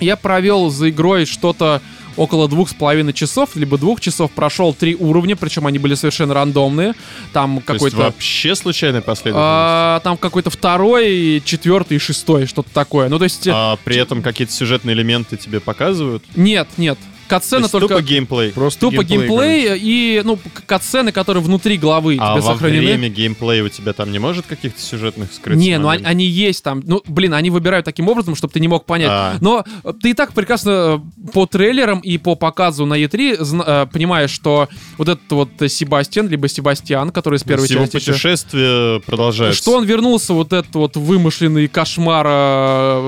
[0.00, 1.82] Я провел за игрой что-то
[2.18, 6.34] около двух с половиной часов, либо двух часов, прошел три уровня, причем они были совершенно
[6.34, 6.94] рандомные.
[7.32, 7.96] Там какой-то...
[7.96, 9.38] вообще случайная последовательность.
[9.40, 13.08] а, там какой-то второй, четвертый и шестой, что-то такое.
[13.08, 13.48] Ну, то есть...
[13.50, 16.24] А при этом какие-то сюжетные элементы тебе показывают?
[16.34, 16.98] Нет, нет.
[17.28, 17.88] Катсцена только...
[17.88, 18.52] тупо геймплей.
[18.52, 19.28] Просто Тупо геймплей,
[19.68, 22.80] геймплей и, ну, катсцены, которые внутри главы А тебе во сохранены.
[22.86, 26.10] время геймплея у тебя там не может каких-то сюжетных скрытых Не, ну они, моментов?
[26.10, 26.82] они есть там.
[26.86, 29.10] Ну, блин, они выбирают таким образом, чтобы ты не мог понять.
[29.10, 29.36] А.
[29.40, 33.64] Но э, ты и так прекрасно э, по трейлерам и по показу на E3 зна-
[33.66, 37.96] э, понимаешь, что вот этот вот Себастьян, либо Себастьян, который из первой Его части...
[37.96, 39.58] еще- путешествие продолжается.
[39.60, 42.26] Что он вернулся, вот этот вот вымышленный кошмар,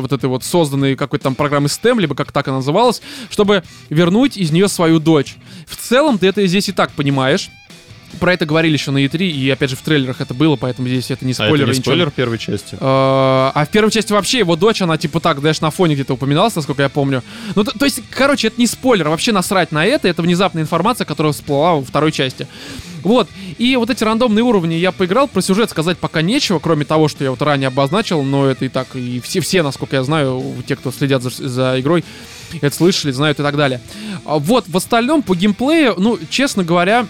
[0.01, 3.01] вот этой вот созданной какой-то там программы STEM, либо как так она называлась,
[3.31, 3.63] чтобы
[4.11, 5.37] вернуть из нее свою дочь.
[5.67, 7.49] В целом ты это здесь и так понимаешь.
[8.19, 11.13] Про это говорили еще на E3, и опять же в трейлерах это было, поэтому здесь
[11.13, 11.67] это не А это спойлер.
[11.67, 11.85] не и ничего.
[11.85, 12.75] спойлер первой части?
[12.75, 16.15] Э, А в первой части вообще его дочь, она типа так, знаешь, на фоне где-то
[16.15, 17.23] упоминалась, насколько я помню.
[17.55, 21.05] Ну, то, то есть, короче, это не спойлер, вообще насрать на это, это внезапная информация,
[21.05, 22.49] которая всплыла во второй части.
[23.05, 27.07] Вот, и вот эти рандомные уровни я поиграл, про сюжет сказать пока нечего, кроме того,
[27.07, 30.43] что я вот ранее обозначил, но это и так, и все, все насколько я знаю,
[30.67, 32.05] те, кто следят за, за игрой,
[32.61, 33.81] это слышали, знают и так далее.
[34.25, 37.07] А Вот, в остальном, по геймплею, ну, честно говоря,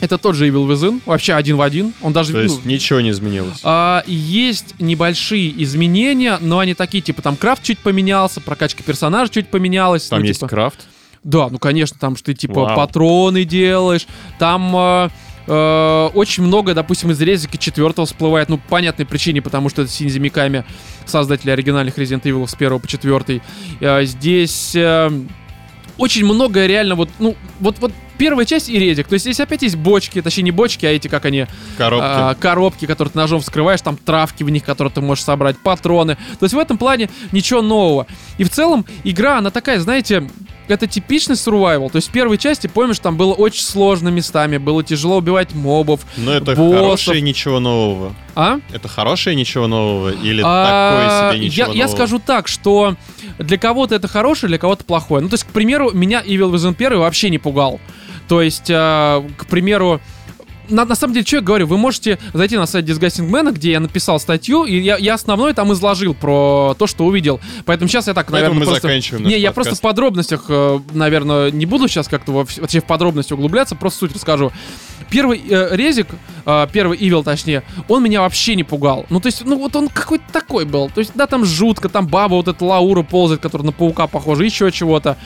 [0.00, 1.92] это тот же Evil Within, вообще один в один.
[2.00, 3.60] Он даже То ну, есть ничего не изменилось.
[3.62, 9.48] а, есть небольшие изменения, но они такие, типа, там крафт чуть поменялся, прокачка персонажа чуть
[9.48, 10.06] поменялась.
[10.06, 10.86] Там ну, есть типа- крафт.
[11.22, 12.76] Да, ну, конечно, там что ты, типа, Вау.
[12.76, 14.06] патроны делаешь,
[14.38, 15.10] там...
[15.46, 19.90] э, очень много, допустим, из резики четвертого всплывает, ну, по понятной причине, потому что это
[19.90, 20.64] Синзи Миками,
[21.06, 23.42] создатели оригинальных Resident Evil с первого по четвертый.
[23.80, 25.10] Э, здесь э,
[26.00, 29.06] очень много реально вот, ну, вот, вот первая часть и резик.
[29.06, 31.46] То есть здесь опять есть бочки, точнее не бочки, а эти, как они,
[31.78, 32.06] Коробки.
[32.06, 36.16] а, коробки, которые ты ножом вскрываешь, там травки в них, которые ты можешь собрать, патроны.
[36.38, 38.06] То есть в этом плане ничего нового.
[38.38, 40.28] И в целом игра, она такая, знаете,
[40.74, 41.90] это типичный survival.
[41.90, 46.00] То есть в первой части, помнишь, там было очень сложно местами, было тяжело убивать мобов.
[46.16, 46.74] Но это боссов.
[46.80, 48.14] хорошее ничего нового.
[48.34, 48.58] А?
[48.72, 51.96] Это хорошее ничего нового или А, такое себе ничего я, я нового?
[51.96, 52.96] скажу так, что
[53.38, 55.22] для кого-то это хорошее, для кого-то плохое.
[55.22, 57.80] Ну, то есть, к примеру, меня Evil Within 1 вообще не пугал.
[58.28, 60.00] То есть, а, к примеру,
[60.70, 63.72] на, на самом деле, что я говорю, вы можете зайти на сайт Disgusting Man, где
[63.72, 67.40] я написал статью, и я, я основной там изложил про то, что увидел.
[67.64, 68.88] Поэтому сейчас я так, Поэтому наверное, мы просто...
[68.88, 69.54] заканчиваем Не, я подкаст.
[69.54, 74.14] просто в подробностях, э, наверное, не буду сейчас как-то вообще в подробности углубляться, просто суть
[74.14, 74.52] расскажу.
[75.10, 76.08] Первый э, резик,
[76.46, 79.06] э, первый Evil, точнее, он меня вообще не пугал.
[79.10, 80.88] Ну, то есть, ну, вот он какой-то такой был.
[80.90, 84.44] То есть, да, там жутко, там баба вот эта Лаура ползает, которая на паука похожа,
[84.44, 85.16] еще чего-то.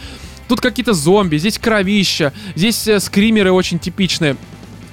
[0.49, 4.37] Тут какие-то зомби, здесь кровища, здесь э, скримеры очень типичные.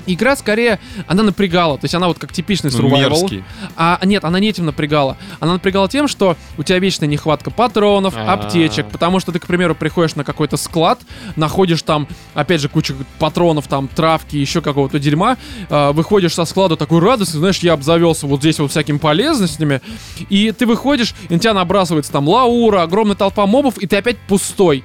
[0.05, 3.43] Игра скорее, она напрягала, то есть она вот как типичный Ну, survival.
[3.75, 5.17] А нет, она не этим напрягала.
[5.39, 8.33] Она напрягала тем, что у тебя вечная нехватка патронов, А.
[8.33, 10.99] аптечек, потому что ты, к примеру, приходишь на какой-то склад,
[11.35, 15.37] находишь там, опять же, кучу патронов, там, травки, еще какого-то дерьма,
[15.69, 19.81] э, выходишь со склада такой радостный, знаешь, я обзавелся вот здесь вот всякими полезностями,
[20.29, 24.17] и ты выходишь, и на тебя набрасывается там лаура, огромная толпа мобов, и ты опять
[24.27, 24.83] пустой.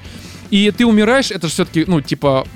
[0.51, 2.47] И ты умираешь, это же все-таки, ну, типа,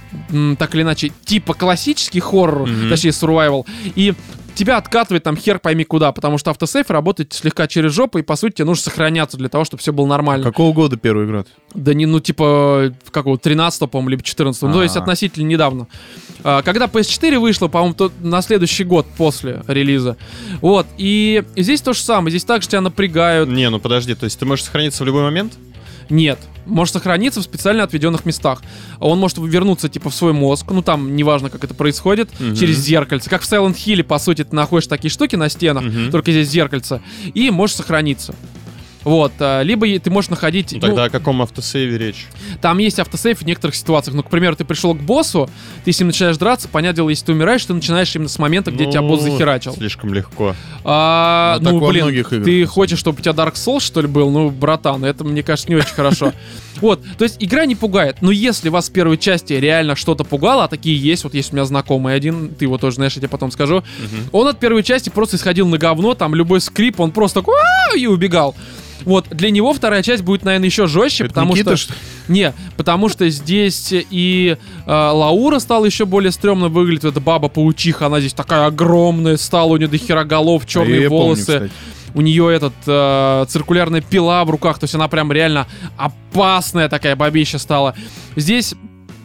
[0.59, 2.89] так или иначе, типа классический хоррор, Мгм.
[2.89, 3.67] точнее, survival.
[3.97, 4.15] И
[4.55, 8.37] тебя откатывает там хер пойми куда, потому что автосейф работает слегка через жопу, и по
[8.37, 10.45] сути тебе нужно сохраняться для того, чтобы все было нормально.
[10.45, 11.45] Какого года первая игра?
[11.75, 15.01] Да не, ну типа, какого, 13 по-моему, либо 14 ну то есть А.
[15.01, 15.87] относительно недавно.
[16.43, 20.17] А, когда PS4 вышла, по-моему, то на следующий год после релиза.
[20.61, 23.49] Вот, и здесь то же самое, здесь также тебя напрягают.
[23.49, 25.55] Не, ну подожди, то есть ты можешь сохраниться в любой момент?
[26.11, 28.63] Нет, может сохраниться в специально отведенных местах.
[28.99, 32.57] Он может вернуться типа в свой мозг, ну там неважно, как это происходит, Мгм.
[32.57, 33.31] через зеркальце.
[33.31, 36.11] Как в Silent Hill, по сути, ты находишь такие штуки на стенах, Мгм.
[36.11, 37.01] только здесь зеркальце,
[37.33, 38.35] и можешь сохраниться.
[39.03, 40.73] Вот, а, либо ты можешь находить...
[40.73, 42.27] Ну, ну, тогда о каком автосейве речь?
[42.61, 44.15] там есть автосейв в некоторых ситуациях.
[44.17, 45.49] Ну, к примеру, ты пришел к боссу,
[45.85, 48.71] ты с ним начинаешь драться, понятное дело, если ты умираешь, ты начинаешь именно с момента,
[48.71, 49.75] где тебя босс Ну, захерачил.
[49.75, 50.55] Слишком легко.
[50.85, 53.81] А, Ну, так ну, во блин, многих играх, ты хочешь, чтобы у тебя Dark Souls,
[53.81, 54.31] что ли, был?
[54.31, 56.33] Ну, братан, это, мне кажется, не очень хорошо.
[56.81, 60.65] Вот, то есть игра не пугает, но если вас в первой части реально что-то пугало,
[60.65, 63.29] а такие есть, вот есть у меня знакомый один, ты его тоже знаешь, я тебе
[63.29, 63.85] потом скажу,
[64.33, 67.55] он от первой части просто исходил на говно, там любой скрип, он просто такой
[67.97, 68.55] и убегал.
[69.05, 71.95] Вот, для него вторая часть будет, наверное, еще жестче, Это потому Никита, что...
[72.29, 77.05] Не, потому что здесь и э, Лаура стала еще более стрёмно выглядеть.
[77.05, 81.25] Эта баба-паучиха, она здесь такая огромная стала, у нее до хера голов, А черные помню,
[81.25, 81.43] волосы.
[81.43, 81.71] кстати.
[82.15, 87.17] у нее этот э, циркулярная пила в руках, то есть она прям реально опасная такая
[87.17, 87.95] бабища стала.
[88.37, 88.75] Здесь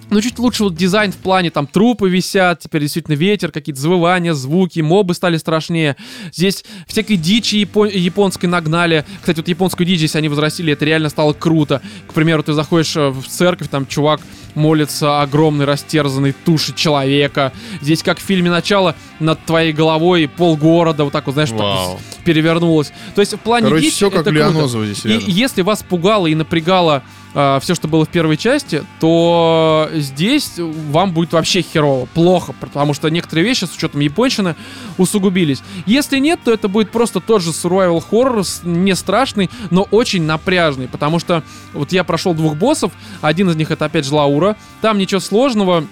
[0.09, 4.33] ну, чуть лучше вот дизайн в плане, там, трупы висят, теперь действительно ветер, какие-то завывания,
[4.33, 5.95] звуки, мобы стали страшнее.
[6.31, 9.05] Здесь всякой дичи япон- японской нагнали.
[9.19, 11.81] Кстати, вот японскую дичь, если они возрастили, это реально стало круто.
[12.07, 14.21] К примеру, ты заходишь э, в церковь, там чувак
[14.53, 17.51] молится огромной растерзанной туши человека.
[17.81, 22.91] Здесь, как в фильме «Начало», над твоей головой полгорода, вот так вот, знаешь, так перевернулось.
[23.13, 24.85] То есть в плане Короче, дичи все как это круто.
[24.85, 25.23] Здесь И рядом.
[25.27, 27.03] если вас пугало и напрягало
[27.35, 33.09] все, что было в первой части, то здесь вам будет вообще херово, плохо, потому что
[33.09, 34.55] некоторые вещи с учетом японщины
[34.97, 35.61] усугубились.
[35.85, 40.87] Если нет, то это будет просто тот же survival horror, не страшный, но очень напряжный,
[40.87, 44.97] потому что вот я прошел двух боссов, один из них это опять же Лаура, там
[44.97, 45.85] ничего сложного,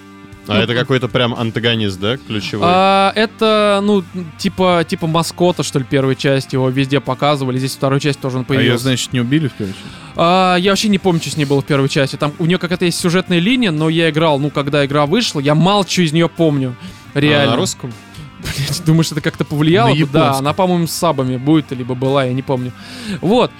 [0.47, 2.67] А это какой-то прям антагонист, да, ключевой?
[2.69, 4.03] а, это, ну,
[4.37, 8.45] типа, типа маскота, что ли, первой части, его везде показывали, здесь второй часть тоже он
[8.47, 8.83] А ее, появился.
[8.83, 9.87] значит, не убили в первой части?
[10.15, 12.15] А, я вообще не помню, что с ней было в первой части.
[12.17, 15.55] Там у нее какая-то есть сюжетная линия, но я играл, ну, когда игра вышла, я
[15.55, 16.75] мало чего из нее помню.
[17.13, 17.51] А Реально.
[17.51, 17.93] на русском?
[18.39, 19.93] Блядь, Думаешь, это как-то повлияло?
[19.93, 22.73] На Да, она, по-моему, с сабами будет, либо была, я не помню.
[23.21, 23.51] Вот.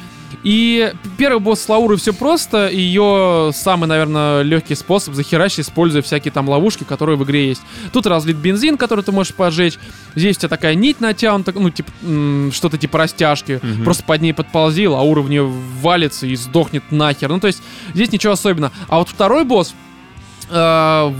[0.43, 2.69] И первый босс с Лаурой все просто.
[2.69, 7.61] Ее самый, наверное, легкий способ захерачить, используя всякие там ловушки, которые в игре есть.
[7.91, 9.77] Тут разлит бензин, который ты можешь поджечь.
[10.15, 11.91] Здесь у тебя такая нить натянута, ну, типа,
[12.51, 13.59] что-то типа растяжки.
[13.61, 13.83] Мгм.
[13.83, 15.43] Просто под ней подползи, Лаура в нее
[15.81, 17.29] валится и сдохнет нахер.
[17.29, 17.61] Ну, то есть,
[17.93, 18.73] здесь ничего особенного.
[18.87, 19.73] А вот второй босс,
[20.49, 21.13] э,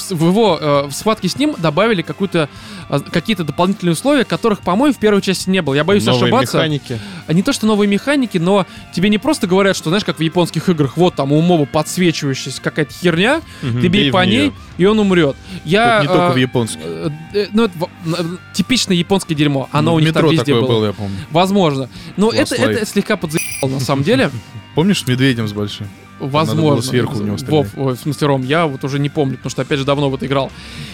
[0.00, 2.48] в, его э, в схватке с ним добавили какую-то
[2.88, 5.74] э, какие-то дополнительные условия, которых, по-моему, в первой части не было.
[5.74, 6.56] Я боюсь Новые ошибаться.
[6.58, 7.00] механики.
[7.26, 10.22] А Не то, что новые механики, но тебе не просто говорят, что, знаешь, как в
[10.22, 14.52] японских играх, вот там у моба подсвечивающаяся какая-то херня, Мгм, ты бей бей по ней,
[14.78, 15.36] и он умрет.
[15.64, 16.80] Я, Тут не только э, в японских.
[16.82, 17.74] э, э, ну, это
[18.06, 18.24] э,
[18.54, 19.68] типичное японское дерьмо.
[19.72, 20.68] Оно в у них там метро везде такое было.
[20.68, 21.16] было, я помню.
[21.30, 21.88] Возможно.
[22.16, 24.30] Но Last это, это слегка подзаебало, на самом деле.
[24.74, 25.88] Помнишь медведем с большим?
[26.18, 26.82] Возможно.
[26.82, 27.72] сверху в него Вов, стрелять.
[27.76, 30.14] ой, в смысле, Ром, я вот уже не помню, потому что, опять же, давно в
[30.14, 30.50] это играл.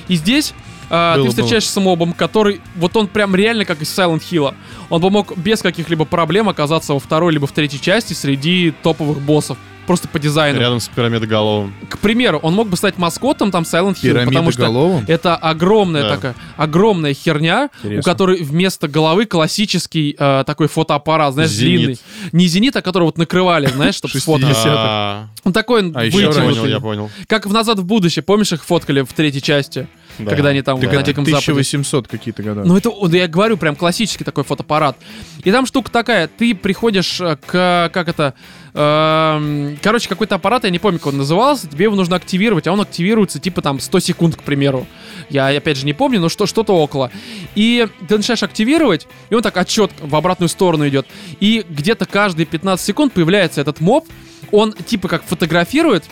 [0.08, 0.54] И здесь
[0.90, 4.54] а, Было, ты встречаешься с мобом, который, вот он прям реально как из Silent Hill.
[4.90, 9.20] Он бы мог без каких-либо проблем оказаться во второй либо в третьей части среди топовых
[9.20, 9.56] боссов.
[9.86, 10.58] Просто по дизайну.
[10.58, 11.74] Рядом с пирамидоголовым.
[11.90, 16.08] К примеру, он мог бы стать маскотом там Silent Hill, потому что это огромная Да.
[16.14, 18.10] такая, огромная херня, у Интересно.
[18.10, 21.76] которой вместо головы классический э, такой фотоаппарат, знаешь, Зенит.
[21.78, 21.98] длинный.
[22.32, 24.12] Не зенит, а который вот накрывали, знаешь, чтобы.
[24.12, 24.56] 60.
[24.66, 26.16] А, Он такой он раньше.
[26.16, 26.70] вытянутый.
[26.70, 27.10] я понял.
[27.26, 29.86] Как в «Назад в будущее», помнишь, их фоткали в третьей части,
[30.18, 30.30] Да.
[30.30, 31.50] когда они там Так на Диком Западе.
[31.52, 32.64] 1800 какие-то года.
[32.64, 34.96] Ну это, я говорю, прям классический такой фотоаппарат.
[35.42, 38.34] И там штука такая, ты приходишь э, к, как это,
[38.74, 42.72] эм, короче, какой-то аппарат, я не помню, как он назывался, тебе его нужно активировать, а
[42.72, 44.86] он активируется типа там 100 секунд, к примеру.
[45.30, 47.10] Я опять же не помню, но что, что-то около.
[47.54, 51.06] И ты начинаешь активировать, и он так отчет в обратную сторону идет.
[51.40, 54.06] И где-то каждые 15 секунд появляется этот моб,
[54.52, 56.04] он типа как фотографирует,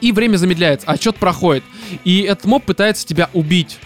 [0.00, 1.64] и время замедляется, отчет проходит.
[2.04, 3.78] И этот моб пытается тебя убить.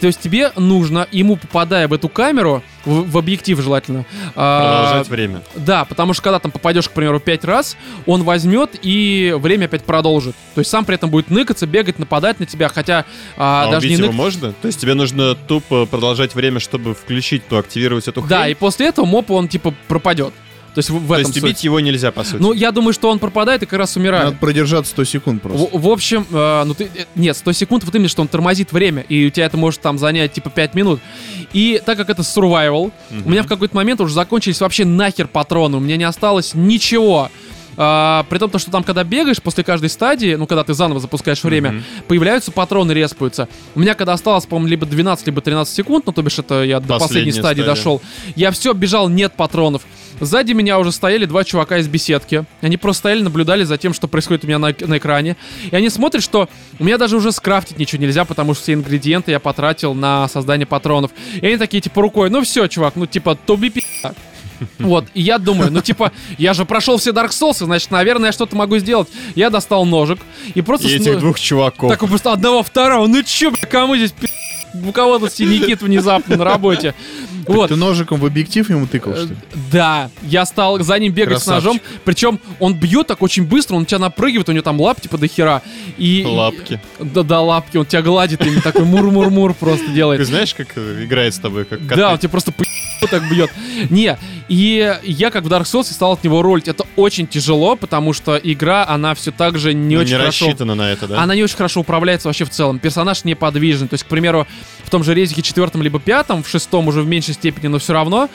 [0.00, 4.06] То есть тебе нужно, ему попадая в эту камеру, в, в объектив желательно,
[4.36, 5.42] а, Продолжать время.
[5.56, 9.82] да, потому что когда там попадешь, к примеру, пять раз, он возьмет и время опять
[9.82, 10.36] продолжит.
[10.54, 13.06] То есть сам при этом будет ныкаться, бегать, нападать на тебя, хотя
[13.36, 14.52] а, А, даже не убить его нык- можно?
[14.52, 18.56] То есть тебе нужно тупо продолжать время, чтобы включить, то активировать эту Да, и хрень?
[18.56, 20.32] после этого моп, он типа пропадет.
[20.78, 21.42] То есть в, в То этом есть суть.
[21.42, 22.40] убить его нельзя, по сути.
[22.40, 24.26] Ну, я думаю, что он пропадает и как раз умирает.
[24.26, 25.76] Надо продержаться 100 секунд просто.
[25.76, 26.84] В, в общем, э, ну ты...
[26.84, 29.80] э, Нет, 100 секунд, вот именно, что он тормозит время, и у тебя это может
[29.80, 31.00] там занять типа 5 минут.
[31.52, 32.92] И так как это survival,
[33.24, 37.28] у меня в какой-то момент уже закончились вообще нахер патроны, у меня не осталось ничего.
[37.80, 40.98] А, при том, то, что там, когда бегаешь после каждой стадии, ну, когда ты заново
[40.98, 41.84] запускаешь время, Мгм.
[42.08, 43.48] появляются патроны, респаются.
[43.76, 46.80] У меня, когда осталось, по-моему, либо 12, либо 13 секунд, ну, то бишь это я
[46.80, 47.64] до последней стадии стадия.
[47.64, 48.02] дошел,
[48.34, 49.82] я все бежал, нет патронов.
[50.20, 52.44] Сзади меня уже стояли два чувака из беседки.
[52.60, 55.36] Они просто стояли, наблюдали за тем, что происходит у меня на, на экране.
[55.70, 56.48] И они смотрят, что
[56.78, 60.66] у меня даже уже скрафтить ничего нельзя, потому что все ингредиенты я потратил на создание
[60.66, 61.10] патронов.
[61.40, 63.84] И они такие, типа, рукой, ну все, чувак, ну типа, туби пи***.
[64.78, 68.32] Вот, и я думаю, ну типа, я же прошел все Dark Souls, значит, наверное, я
[68.32, 69.08] что-то могу сделать.
[69.36, 70.18] Я достал ножик
[70.54, 70.88] и просто...
[70.88, 71.90] И этих ну, двух чуваков.
[71.90, 73.06] так просто одного, второго.
[73.06, 74.28] Ну чё, бля, кому здесь пи***?
[74.74, 76.94] У кого-то синяки внезапно на работе.
[77.46, 77.68] Вот.
[77.68, 79.36] Ты ножиком в объектив ему тыкал, Э, что ли?
[79.72, 81.64] Да, я стал за ним бегать с Красавчик.
[81.64, 81.80] ножом.
[82.04, 85.26] Причем он бьет так очень быстро, он тебя напрыгивает, у него там лап типа до
[85.28, 85.62] хера.
[85.96, 86.80] И, Лапки.
[87.00, 90.26] Да, да, лапки, он тебя гладит, и такой мур-мур-мур просто Ты делает.
[90.26, 92.64] знаешь, как играет с тобой, как Да, он тебя просто по
[93.10, 93.50] так бьет.
[93.90, 94.18] Не,
[94.48, 96.68] и я как в Dark Souls стал от него ролить.
[96.68, 100.46] Это очень тяжело, потому что игра, она все так же не Ну, очень не хорошо
[100.46, 101.22] рассчитана на это, да?
[101.22, 102.78] она не очень хорошо управляется вообще в целом.
[102.78, 103.88] Персонаж неподвижный.
[103.88, 104.46] То есть, к примеру,
[104.84, 107.92] в том же резике четвертом либо пятом, в шестом уже в меньшей степени, но все
[107.92, 108.28] равно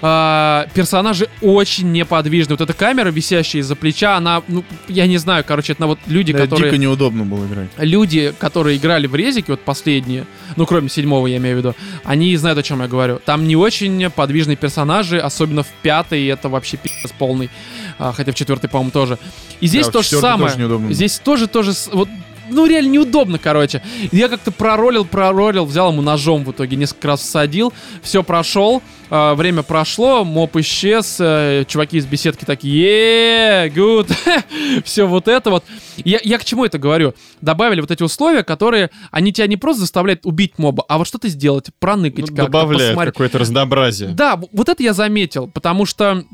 [0.00, 2.54] а, персонажи очень неподвижны.
[2.54, 5.98] Вот эта камера, висящая из-за плеча, она, ну, я не знаю, короче, это на вот
[6.06, 6.70] люди, Да, которые...
[6.70, 7.68] дико неудобно было играть.
[7.78, 10.26] Люди, которые играли в резике, вот последние,
[10.56, 11.74] ну, кроме седьмого, я имею в виду,
[12.04, 13.20] они знают, о чем я говорю.
[13.24, 17.50] Там не очень подвижные персонажи, особенно в пятой, это вообще пиздец полный.
[17.98, 19.18] А, хотя в четвертой, по-моему, тоже.
[19.60, 20.50] И здесь Да, то же самое.
[20.50, 22.08] тоже неудобно здесь тоже, тоже, вот,
[22.50, 23.82] ну, реально неудобно, короче.
[24.12, 27.72] Я как-то проролил, проролил, взял ему ножом в итоге, несколько раз всадил,
[28.02, 34.08] все прошел, а, время прошло, моп исчез, э, чуваки из беседки такие, гуд,
[34.84, 35.64] все вот это вот.
[35.96, 37.14] Я, я к чему это говорю?
[37.40, 41.28] Добавили вот эти условия, которые, они тебя не просто заставляют убить моба, а вот что-то
[41.28, 44.10] сделать, проныкать Ну, как-то, добавляет какое-то разнообразие.
[44.10, 46.24] Да, вот это я заметил, потому что,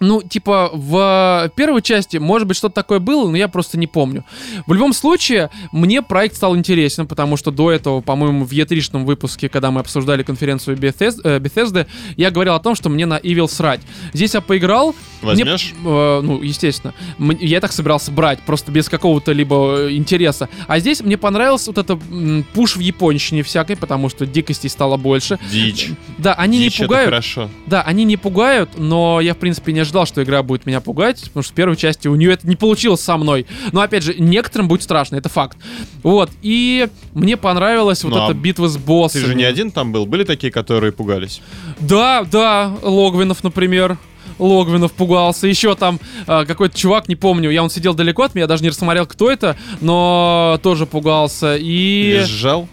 [0.00, 4.24] ну, типа, в первой части, может быть, что-то такое было, но я просто не помню.
[4.66, 9.48] В любом случае, мне проект стал интересен, потому что до этого, по-моему, в E3-шном выпуске,
[9.48, 11.86] когда мы обсуждали конференцию Bethesda, э, Bethesda,
[12.16, 13.80] я говорил о том, что мне на Evil срать.
[14.12, 15.74] Здесь я поиграл, мне, Возьмешь?
[15.84, 16.94] э, ну, естественно.
[17.40, 20.48] Я так собирался брать, просто без какого-то либо э, интереса.
[20.68, 24.96] А здесь мне понравился вот это м, пуш в японщине всякой, потому что дикостей стало
[24.96, 25.38] больше.
[25.50, 25.90] Дичь.
[26.18, 27.06] Да, они Дичь не пугают.
[27.10, 27.50] хорошо.
[27.66, 31.22] Да, они не пугают, но я, в принципе, не ожидал, что игра будет меня пугать,
[31.24, 33.46] потому что в первой части у нее это не получилось со мной.
[33.72, 35.56] Но, опять же, некоторым будет страшно, это факт.
[36.02, 39.22] Вот, и мне понравилась вот Ну, а эта битва с боссами.
[39.22, 40.06] Ты же не один там был?
[40.06, 41.40] Были такие, которые пугались?
[41.80, 43.98] Да, да, Логвинов, например.
[44.38, 45.48] Логвинов пугался.
[45.48, 48.68] Еще там э, какой-то чувак, не помню, я он сидел далеко от меня, даже не
[48.68, 51.56] рассмотрел, кто это, но тоже пугался.
[51.56, 52.18] И...
[52.20, 52.68] Визжал?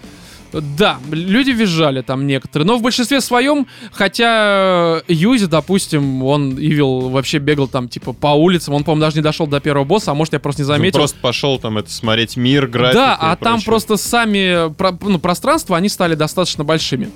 [0.61, 7.09] Да, люди визжали там некоторые, но в большинстве своем, хотя э, Юзи, допустим, он Ивил
[7.09, 10.13] вообще бегал там типа по улицам, он, по-моему, даже не дошел до первого босса, а
[10.13, 10.99] может я просто не Он заметил.
[10.99, 13.65] просто пошел там это смотреть мир, графику да, а там прочее.
[13.65, 17.09] просто сами про- ну, пространства, они стали достаточно большими.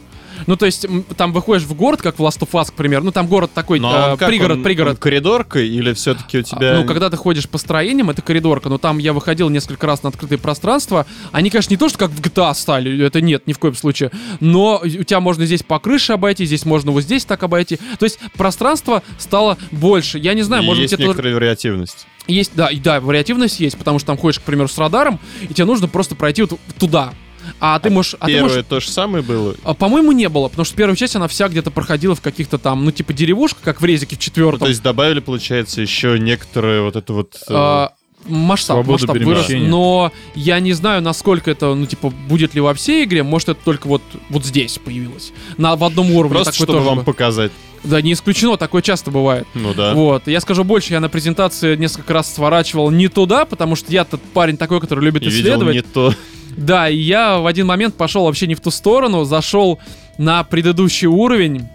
[0.48, 0.86] Ну, то есть,
[1.18, 3.04] там выходишь в город, как в Last of Us, к примеру.
[3.04, 4.92] Ну, там город такой, э, пригород, он- пригород.
[4.92, 6.74] он коридоркой или все-таки у тебя...
[6.80, 10.10] Ну, когда ты ходишь по строениям, это коридорка, но там я выходил несколько раз на
[10.10, 11.06] открытые пространства.
[11.32, 14.12] Они, конечно, не то, что как в GTA стали, это нет, ни в коем случае.
[14.40, 17.78] Но у тебя можно здесь по крыше обойти, здесь можно вот здесь так обойти.
[18.00, 20.18] То есть пространство стало больше.
[20.20, 22.08] Я не знаю, И может есть быть, это некоторая вариативность.
[22.28, 25.66] есть, да, да, вариативность есть, потому что там ходишь, к примеру, с радаром, и тебе
[25.66, 27.14] нужно просто пройти вот туда.
[27.60, 28.16] А ты можешь...
[28.20, 29.56] А ты Первое можешь то же самое было.
[29.64, 32.86] а, По-моему, не было, потому что первая часть, она вся где-то проходила в каких-то там,
[32.86, 34.60] ну, типа деревушках, как в резике в Ну, четвертом.
[34.60, 37.36] то есть добавили, получается, еще некоторые вот это вот...
[37.48, 37.94] э, А,
[38.26, 42.74] масштаб, Свободу масштаб вырос, но я не знаю, насколько это, ну, типа, будет ли во
[42.74, 46.36] всей игре, может, это только вот, вот здесь появилось, на, в одном уровне.
[46.36, 47.04] Просто чтобы вам было.
[47.04, 47.52] показать.
[47.84, 49.48] Да, не исключено, такое часто бывает.
[49.54, 49.94] Ну да.
[49.94, 54.04] Вот, я скажу больше, я на презентации несколько раз сворачивал не туда, потому что я
[54.06, 55.76] тот парень такой, который любит И видел исследовать.
[55.76, 56.14] не то.
[56.58, 59.80] Да, и я в один момент пошел вообще не в ту сторону, зашел
[60.18, 61.68] на предыдущий уровень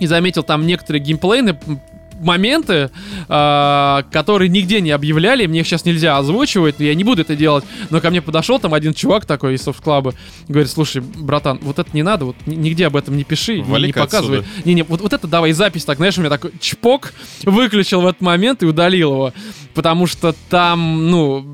[0.00, 1.80] и заметил там некоторые геймплейные м,
[2.20, 2.90] моменты,
[3.28, 7.36] а, которые нигде не объявляли, мне их сейчас нельзя озвучивать, но я не буду это
[7.36, 7.64] делать.
[7.90, 10.14] Но ко мне подошел там один чувак такой из софт-клаба,
[10.48, 13.62] говорит, слушай, братан, вот это не надо, вот ни- нигде об этом не пиши, не-
[13.62, 14.40] не, Вали-ка показывай.
[14.40, 14.54] отсюда.
[14.64, 17.12] Не-не, вот, вот это давай запись, так, знаешь, у меня такой чпок,
[17.44, 19.32] выключил в этот момент и удалил его.
[19.74, 21.44] Потому что там, ну,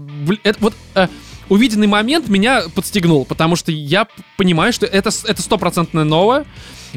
[0.43, 0.75] это вот...
[0.95, 1.09] э,
[1.49, 4.07] увиденный момент меня подстегнул, потому что я
[4.37, 6.45] понимаю, что это стопроцентное новое.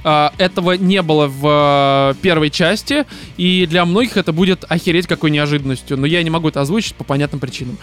[0.03, 3.05] Э, этого не было в э, первой части,
[3.37, 5.97] и для многих это будет охереть какой неожиданностью.
[5.97, 7.77] Но я не могу это озвучить по понятным причинам.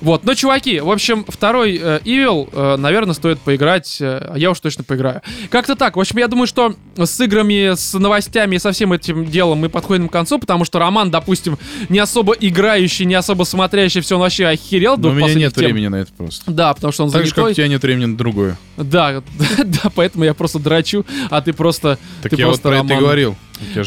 [0.00, 4.60] Вот, но, чуваки, в общем, второй э, Evil, э, наверное, стоит поиграть, а я уж
[4.60, 5.22] точно поиграю.
[5.50, 5.96] Как-то так.
[5.96, 9.68] В общем, я думаю, что с играми, с новостями и со всем этим делом мы
[9.68, 11.58] подходим к концу, потому что Роман, допустим,
[11.88, 14.96] не особо играющий, не особо смотрящий, все он вообще охерел.
[14.96, 15.64] Но у меня нет тем.
[15.64, 16.50] времени на это просто.
[16.50, 17.54] Да, потому что он Так же, как у занятой.
[17.54, 18.58] тебя нет времени на другое.
[18.76, 19.22] Да,
[19.64, 21.98] да, поэтому я просто драчу, а ты просто...
[22.22, 23.04] Так ты я вот просто про это и Роман.
[23.04, 23.36] говорил.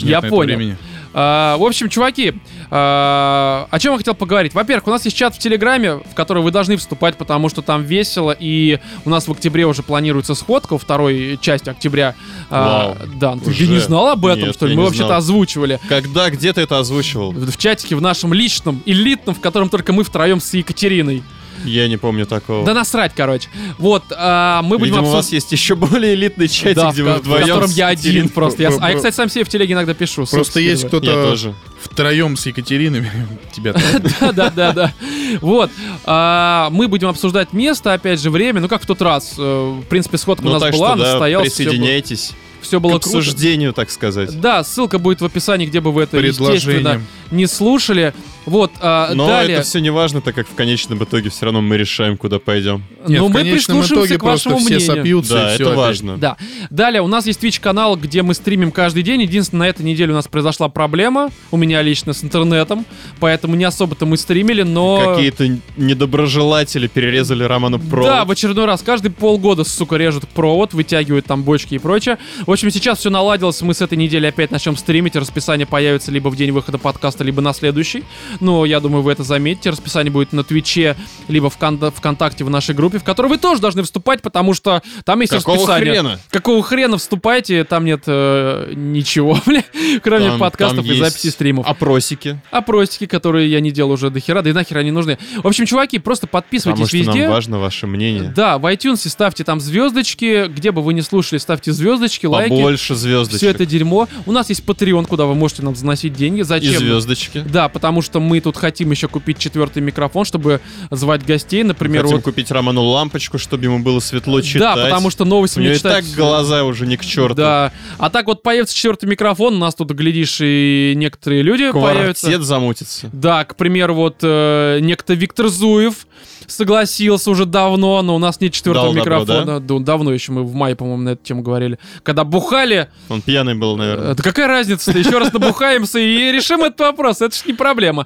[0.01, 0.55] Я понял.
[0.55, 0.78] времени.
[1.16, 2.34] А, в общем, чуваки,
[2.72, 4.53] а, о чем я хотел поговорить?
[4.55, 7.84] Во-первых, у нас есть чат в Телеграме, в который вы должны вступать, потому что там
[7.84, 12.16] весело, и у нас в октябре уже планируется сходка, второй части октября.
[12.49, 13.09] А, Вау.
[13.16, 13.68] да, ты Уже?
[13.68, 14.76] не знал об этом, Нет, что ли?
[14.76, 15.80] Мы вообще-то озвучивали.
[15.88, 17.32] Когда, где ты это озвучивал?
[17.32, 21.24] В чатике в нашем личном, элитном, в котором только мы втроем с Екатериной.
[21.66, 22.66] Я не помню такого.
[22.66, 23.49] Да насрать, короче.
[23.78, 27.14] Вот, а, мы будем Видимо, у вас есть еще более элитный чатик, Да, где вы
[27.14, 27.47] ко- в вдвоем.
[27.47, 28.64] котором я один просто.
[28.64, 30.26] Я а я, кстати, сам себе в телеге иногда пишу.
[30.26, 31.36] Просто есть кто-то
[31.82, 33.08] втроем с Екатериной.
[33.51, 33.74] Тебя
[34.20, 34.93] Да, да, да, да.
[35.41, 35.72] Вот.
[36.06, 38.62] А, мы будем обсуждать место, опять же, время.
[38.62, 39.36] Ну, как в тот раз.
[39.38, 41.51] Э, В принципе, сходка у Ну нас была, да, состоялась.
[41.54, 42.34] Все было, присоединяйтесь
[42.70, 42.95] к было круто.
[43.18, 44.39] обсуждению, так сказать.
[44.39, 47.01] Да, ссылка будет в описании, где бы вы это, естественно,
[47.32, 48.14] не слушали.
[48.46, 49.58] Вот, а, Но далее.
[49.58, 52.84] это все не важно, так как в конечном итоге все равно мы решаем, куда пойдем.
[53.08, 54.96] Нет, Но в мы конечном прислушаемся итоге к вашему просто все мнению.
[54.98, 55.34] сопьются.
[55.34, 55.78] Да, и всё это опять.
[55.78, 56.18] важно.
[56.18, 56.38] Да.
[56.70, 59.22] Далее, у нас есть Twitch-канал, где мы стримим каждый день.
[59.22, 61.30] Единственное, на этой неделе у нас произошла проблема.
[61.52, 62.86] У меня лично с интернетом.
[63.20, 65.14] Поэтому не особо-то мы стримили, но...
[65.16, 68.08] Какие-то недоброжелатели перерезали Роману провод.
[68.08, 68.82] Да, в очередной раз.
[68.82, 72.18] Каждый полгода, сука, режут провод, вытягивают там бочки и прочее.
[72.46, 73.62] В общем, сейчас все наладилось.
[73.62, 75.16] Мы с этой недели опять начнем стримить.
[75.16, 78.04] Расписание появится либо в день выхода подкаста, либо на следующий.
[78.39, 79.69] Но я думаю, вы это заметите.
[79.69, 80.95] Расписание будет на Твиче,
[81.27, 84.81] либо в Кон- ВКонтакте в нашей группе, в которой вы тоже должны вступать, потому что
[85.05, 85.93] там есть Какого расписание.
[85.93, 86.19] хрена?
[86.29, 89.39] Какого хрена вступайте, там нет э, ничего,
[90.03, 91.67] кроме Там- подкастов там и записи стримов.
[91.67, 92.39] Опросики.
[92.51, 95.17] Опросики, которые я не делал уже до хера, да и нахер они нужны.
[95.41, 97.23] В общем, чуваки, просто подписывайтесь Потому что везде.
[97.23, 98.34] нам важно ваше мнение.
[98.36, 102.49] Да, в iTunes ставьте там звездочки, где бы вы ни слушали, ставьте звездочки, лайки.
[102.49, 103.38] Побольше звездочек.
[103.38, 104.07] Все это дерьмо.
[104.25, 106.39] У нас есть Patreon, куда вы можете нам заносить деньги.
[106.39, 106.77] И Зачем?
[106.79, 107.43] звездочки.
[107.47, 112.17] Да, потому что мы тут хотим еще купить четвертый микрофон, чтобы звать гостей, например, Хотим
[112.17, 112.24] вот.
[112.24, 114.76] купить Роману лампочку, чтобы ему было светло читать.
[114.76, 116.05] Да, потому что новости У него мне и читать...
[116.05, 117.36] так глаза уже не к черту.
[117.36, 117.71] Да.
[117.97, 122.28] А так вот появится четвертый микрофон, у нас тут, глядишь, и некоторые люди появятся.
[122.28, 123.09] Квартет замутится.
[123.11, 126.07] Да, к примеру, вот э, некто Виктор Зуев
[126.48, 129.60] согласился уже давно, но у нас нет четвертого Дал добро, микрофона.
[129.60, 131.78] Да, давно еще мы в мае, по-моему, на эту тему говорили.
[132.04, 134.12] Когда бухали, Он пьяный был, наверное.
[134.12, 134.91] э, да какая разница?
[134.98, 137.22] Еще раз набухаемся и решим этот вопрос.
[137.22, 138.06] Это ж не проблема.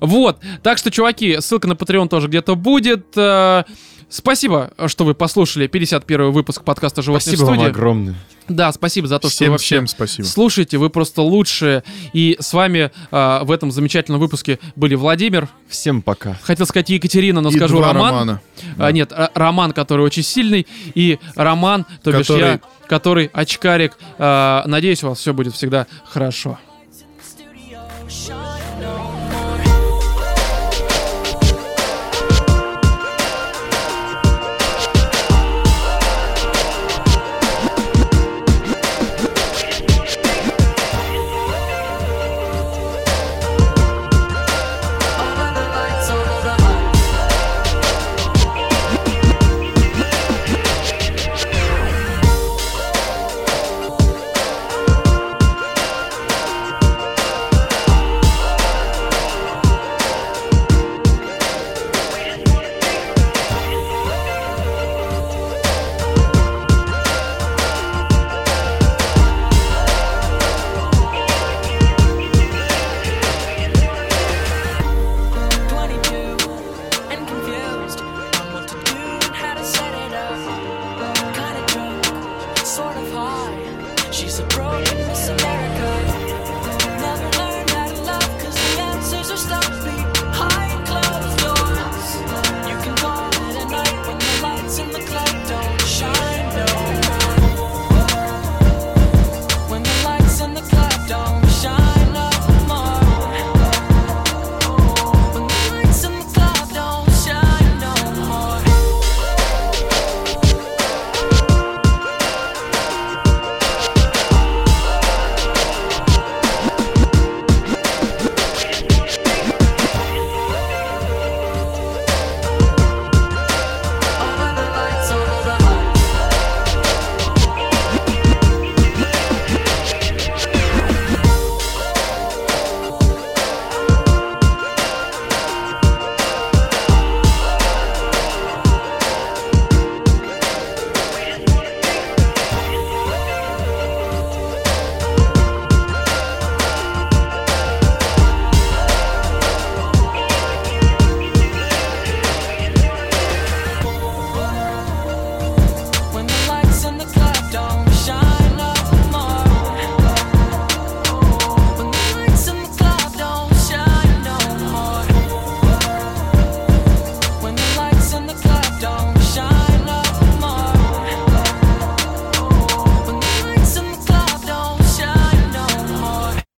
[0.00, 0.38] Вот.
[0.62, 3.06] Так что, чуваки, ссылка на Patreon тоже где-то будет.
[4.08, 7.70] Э, Спасибо, что вы послушали 51 выпуск подкаста «Животные Спасибо в вам студии».
[7.70, 8.14] огромное.
[8.48, 10.26] Да, спасибо за то, что вы Всем, вообще всем спасибо.
[10.26, 11.82] Слушайте, вы просто лучшие.
[12.12, 15.48] И с вами а, в этом замечательном выпуске были Владимир.
[15.68, 16.38] Всем пока.
[16.42, 17.96] Хотел сказать Екатерина, но И скажу Роман.
[17.96, 18.40] романа.
[18.78, 20.64] А, нет, Р- Роман, который очень сильный.
[20.94, 23.98] И Роман, то бишь Который- я, который очкарик.
[24.18, 26.56] А, надеюсь, у вас все будет всегда хорошо.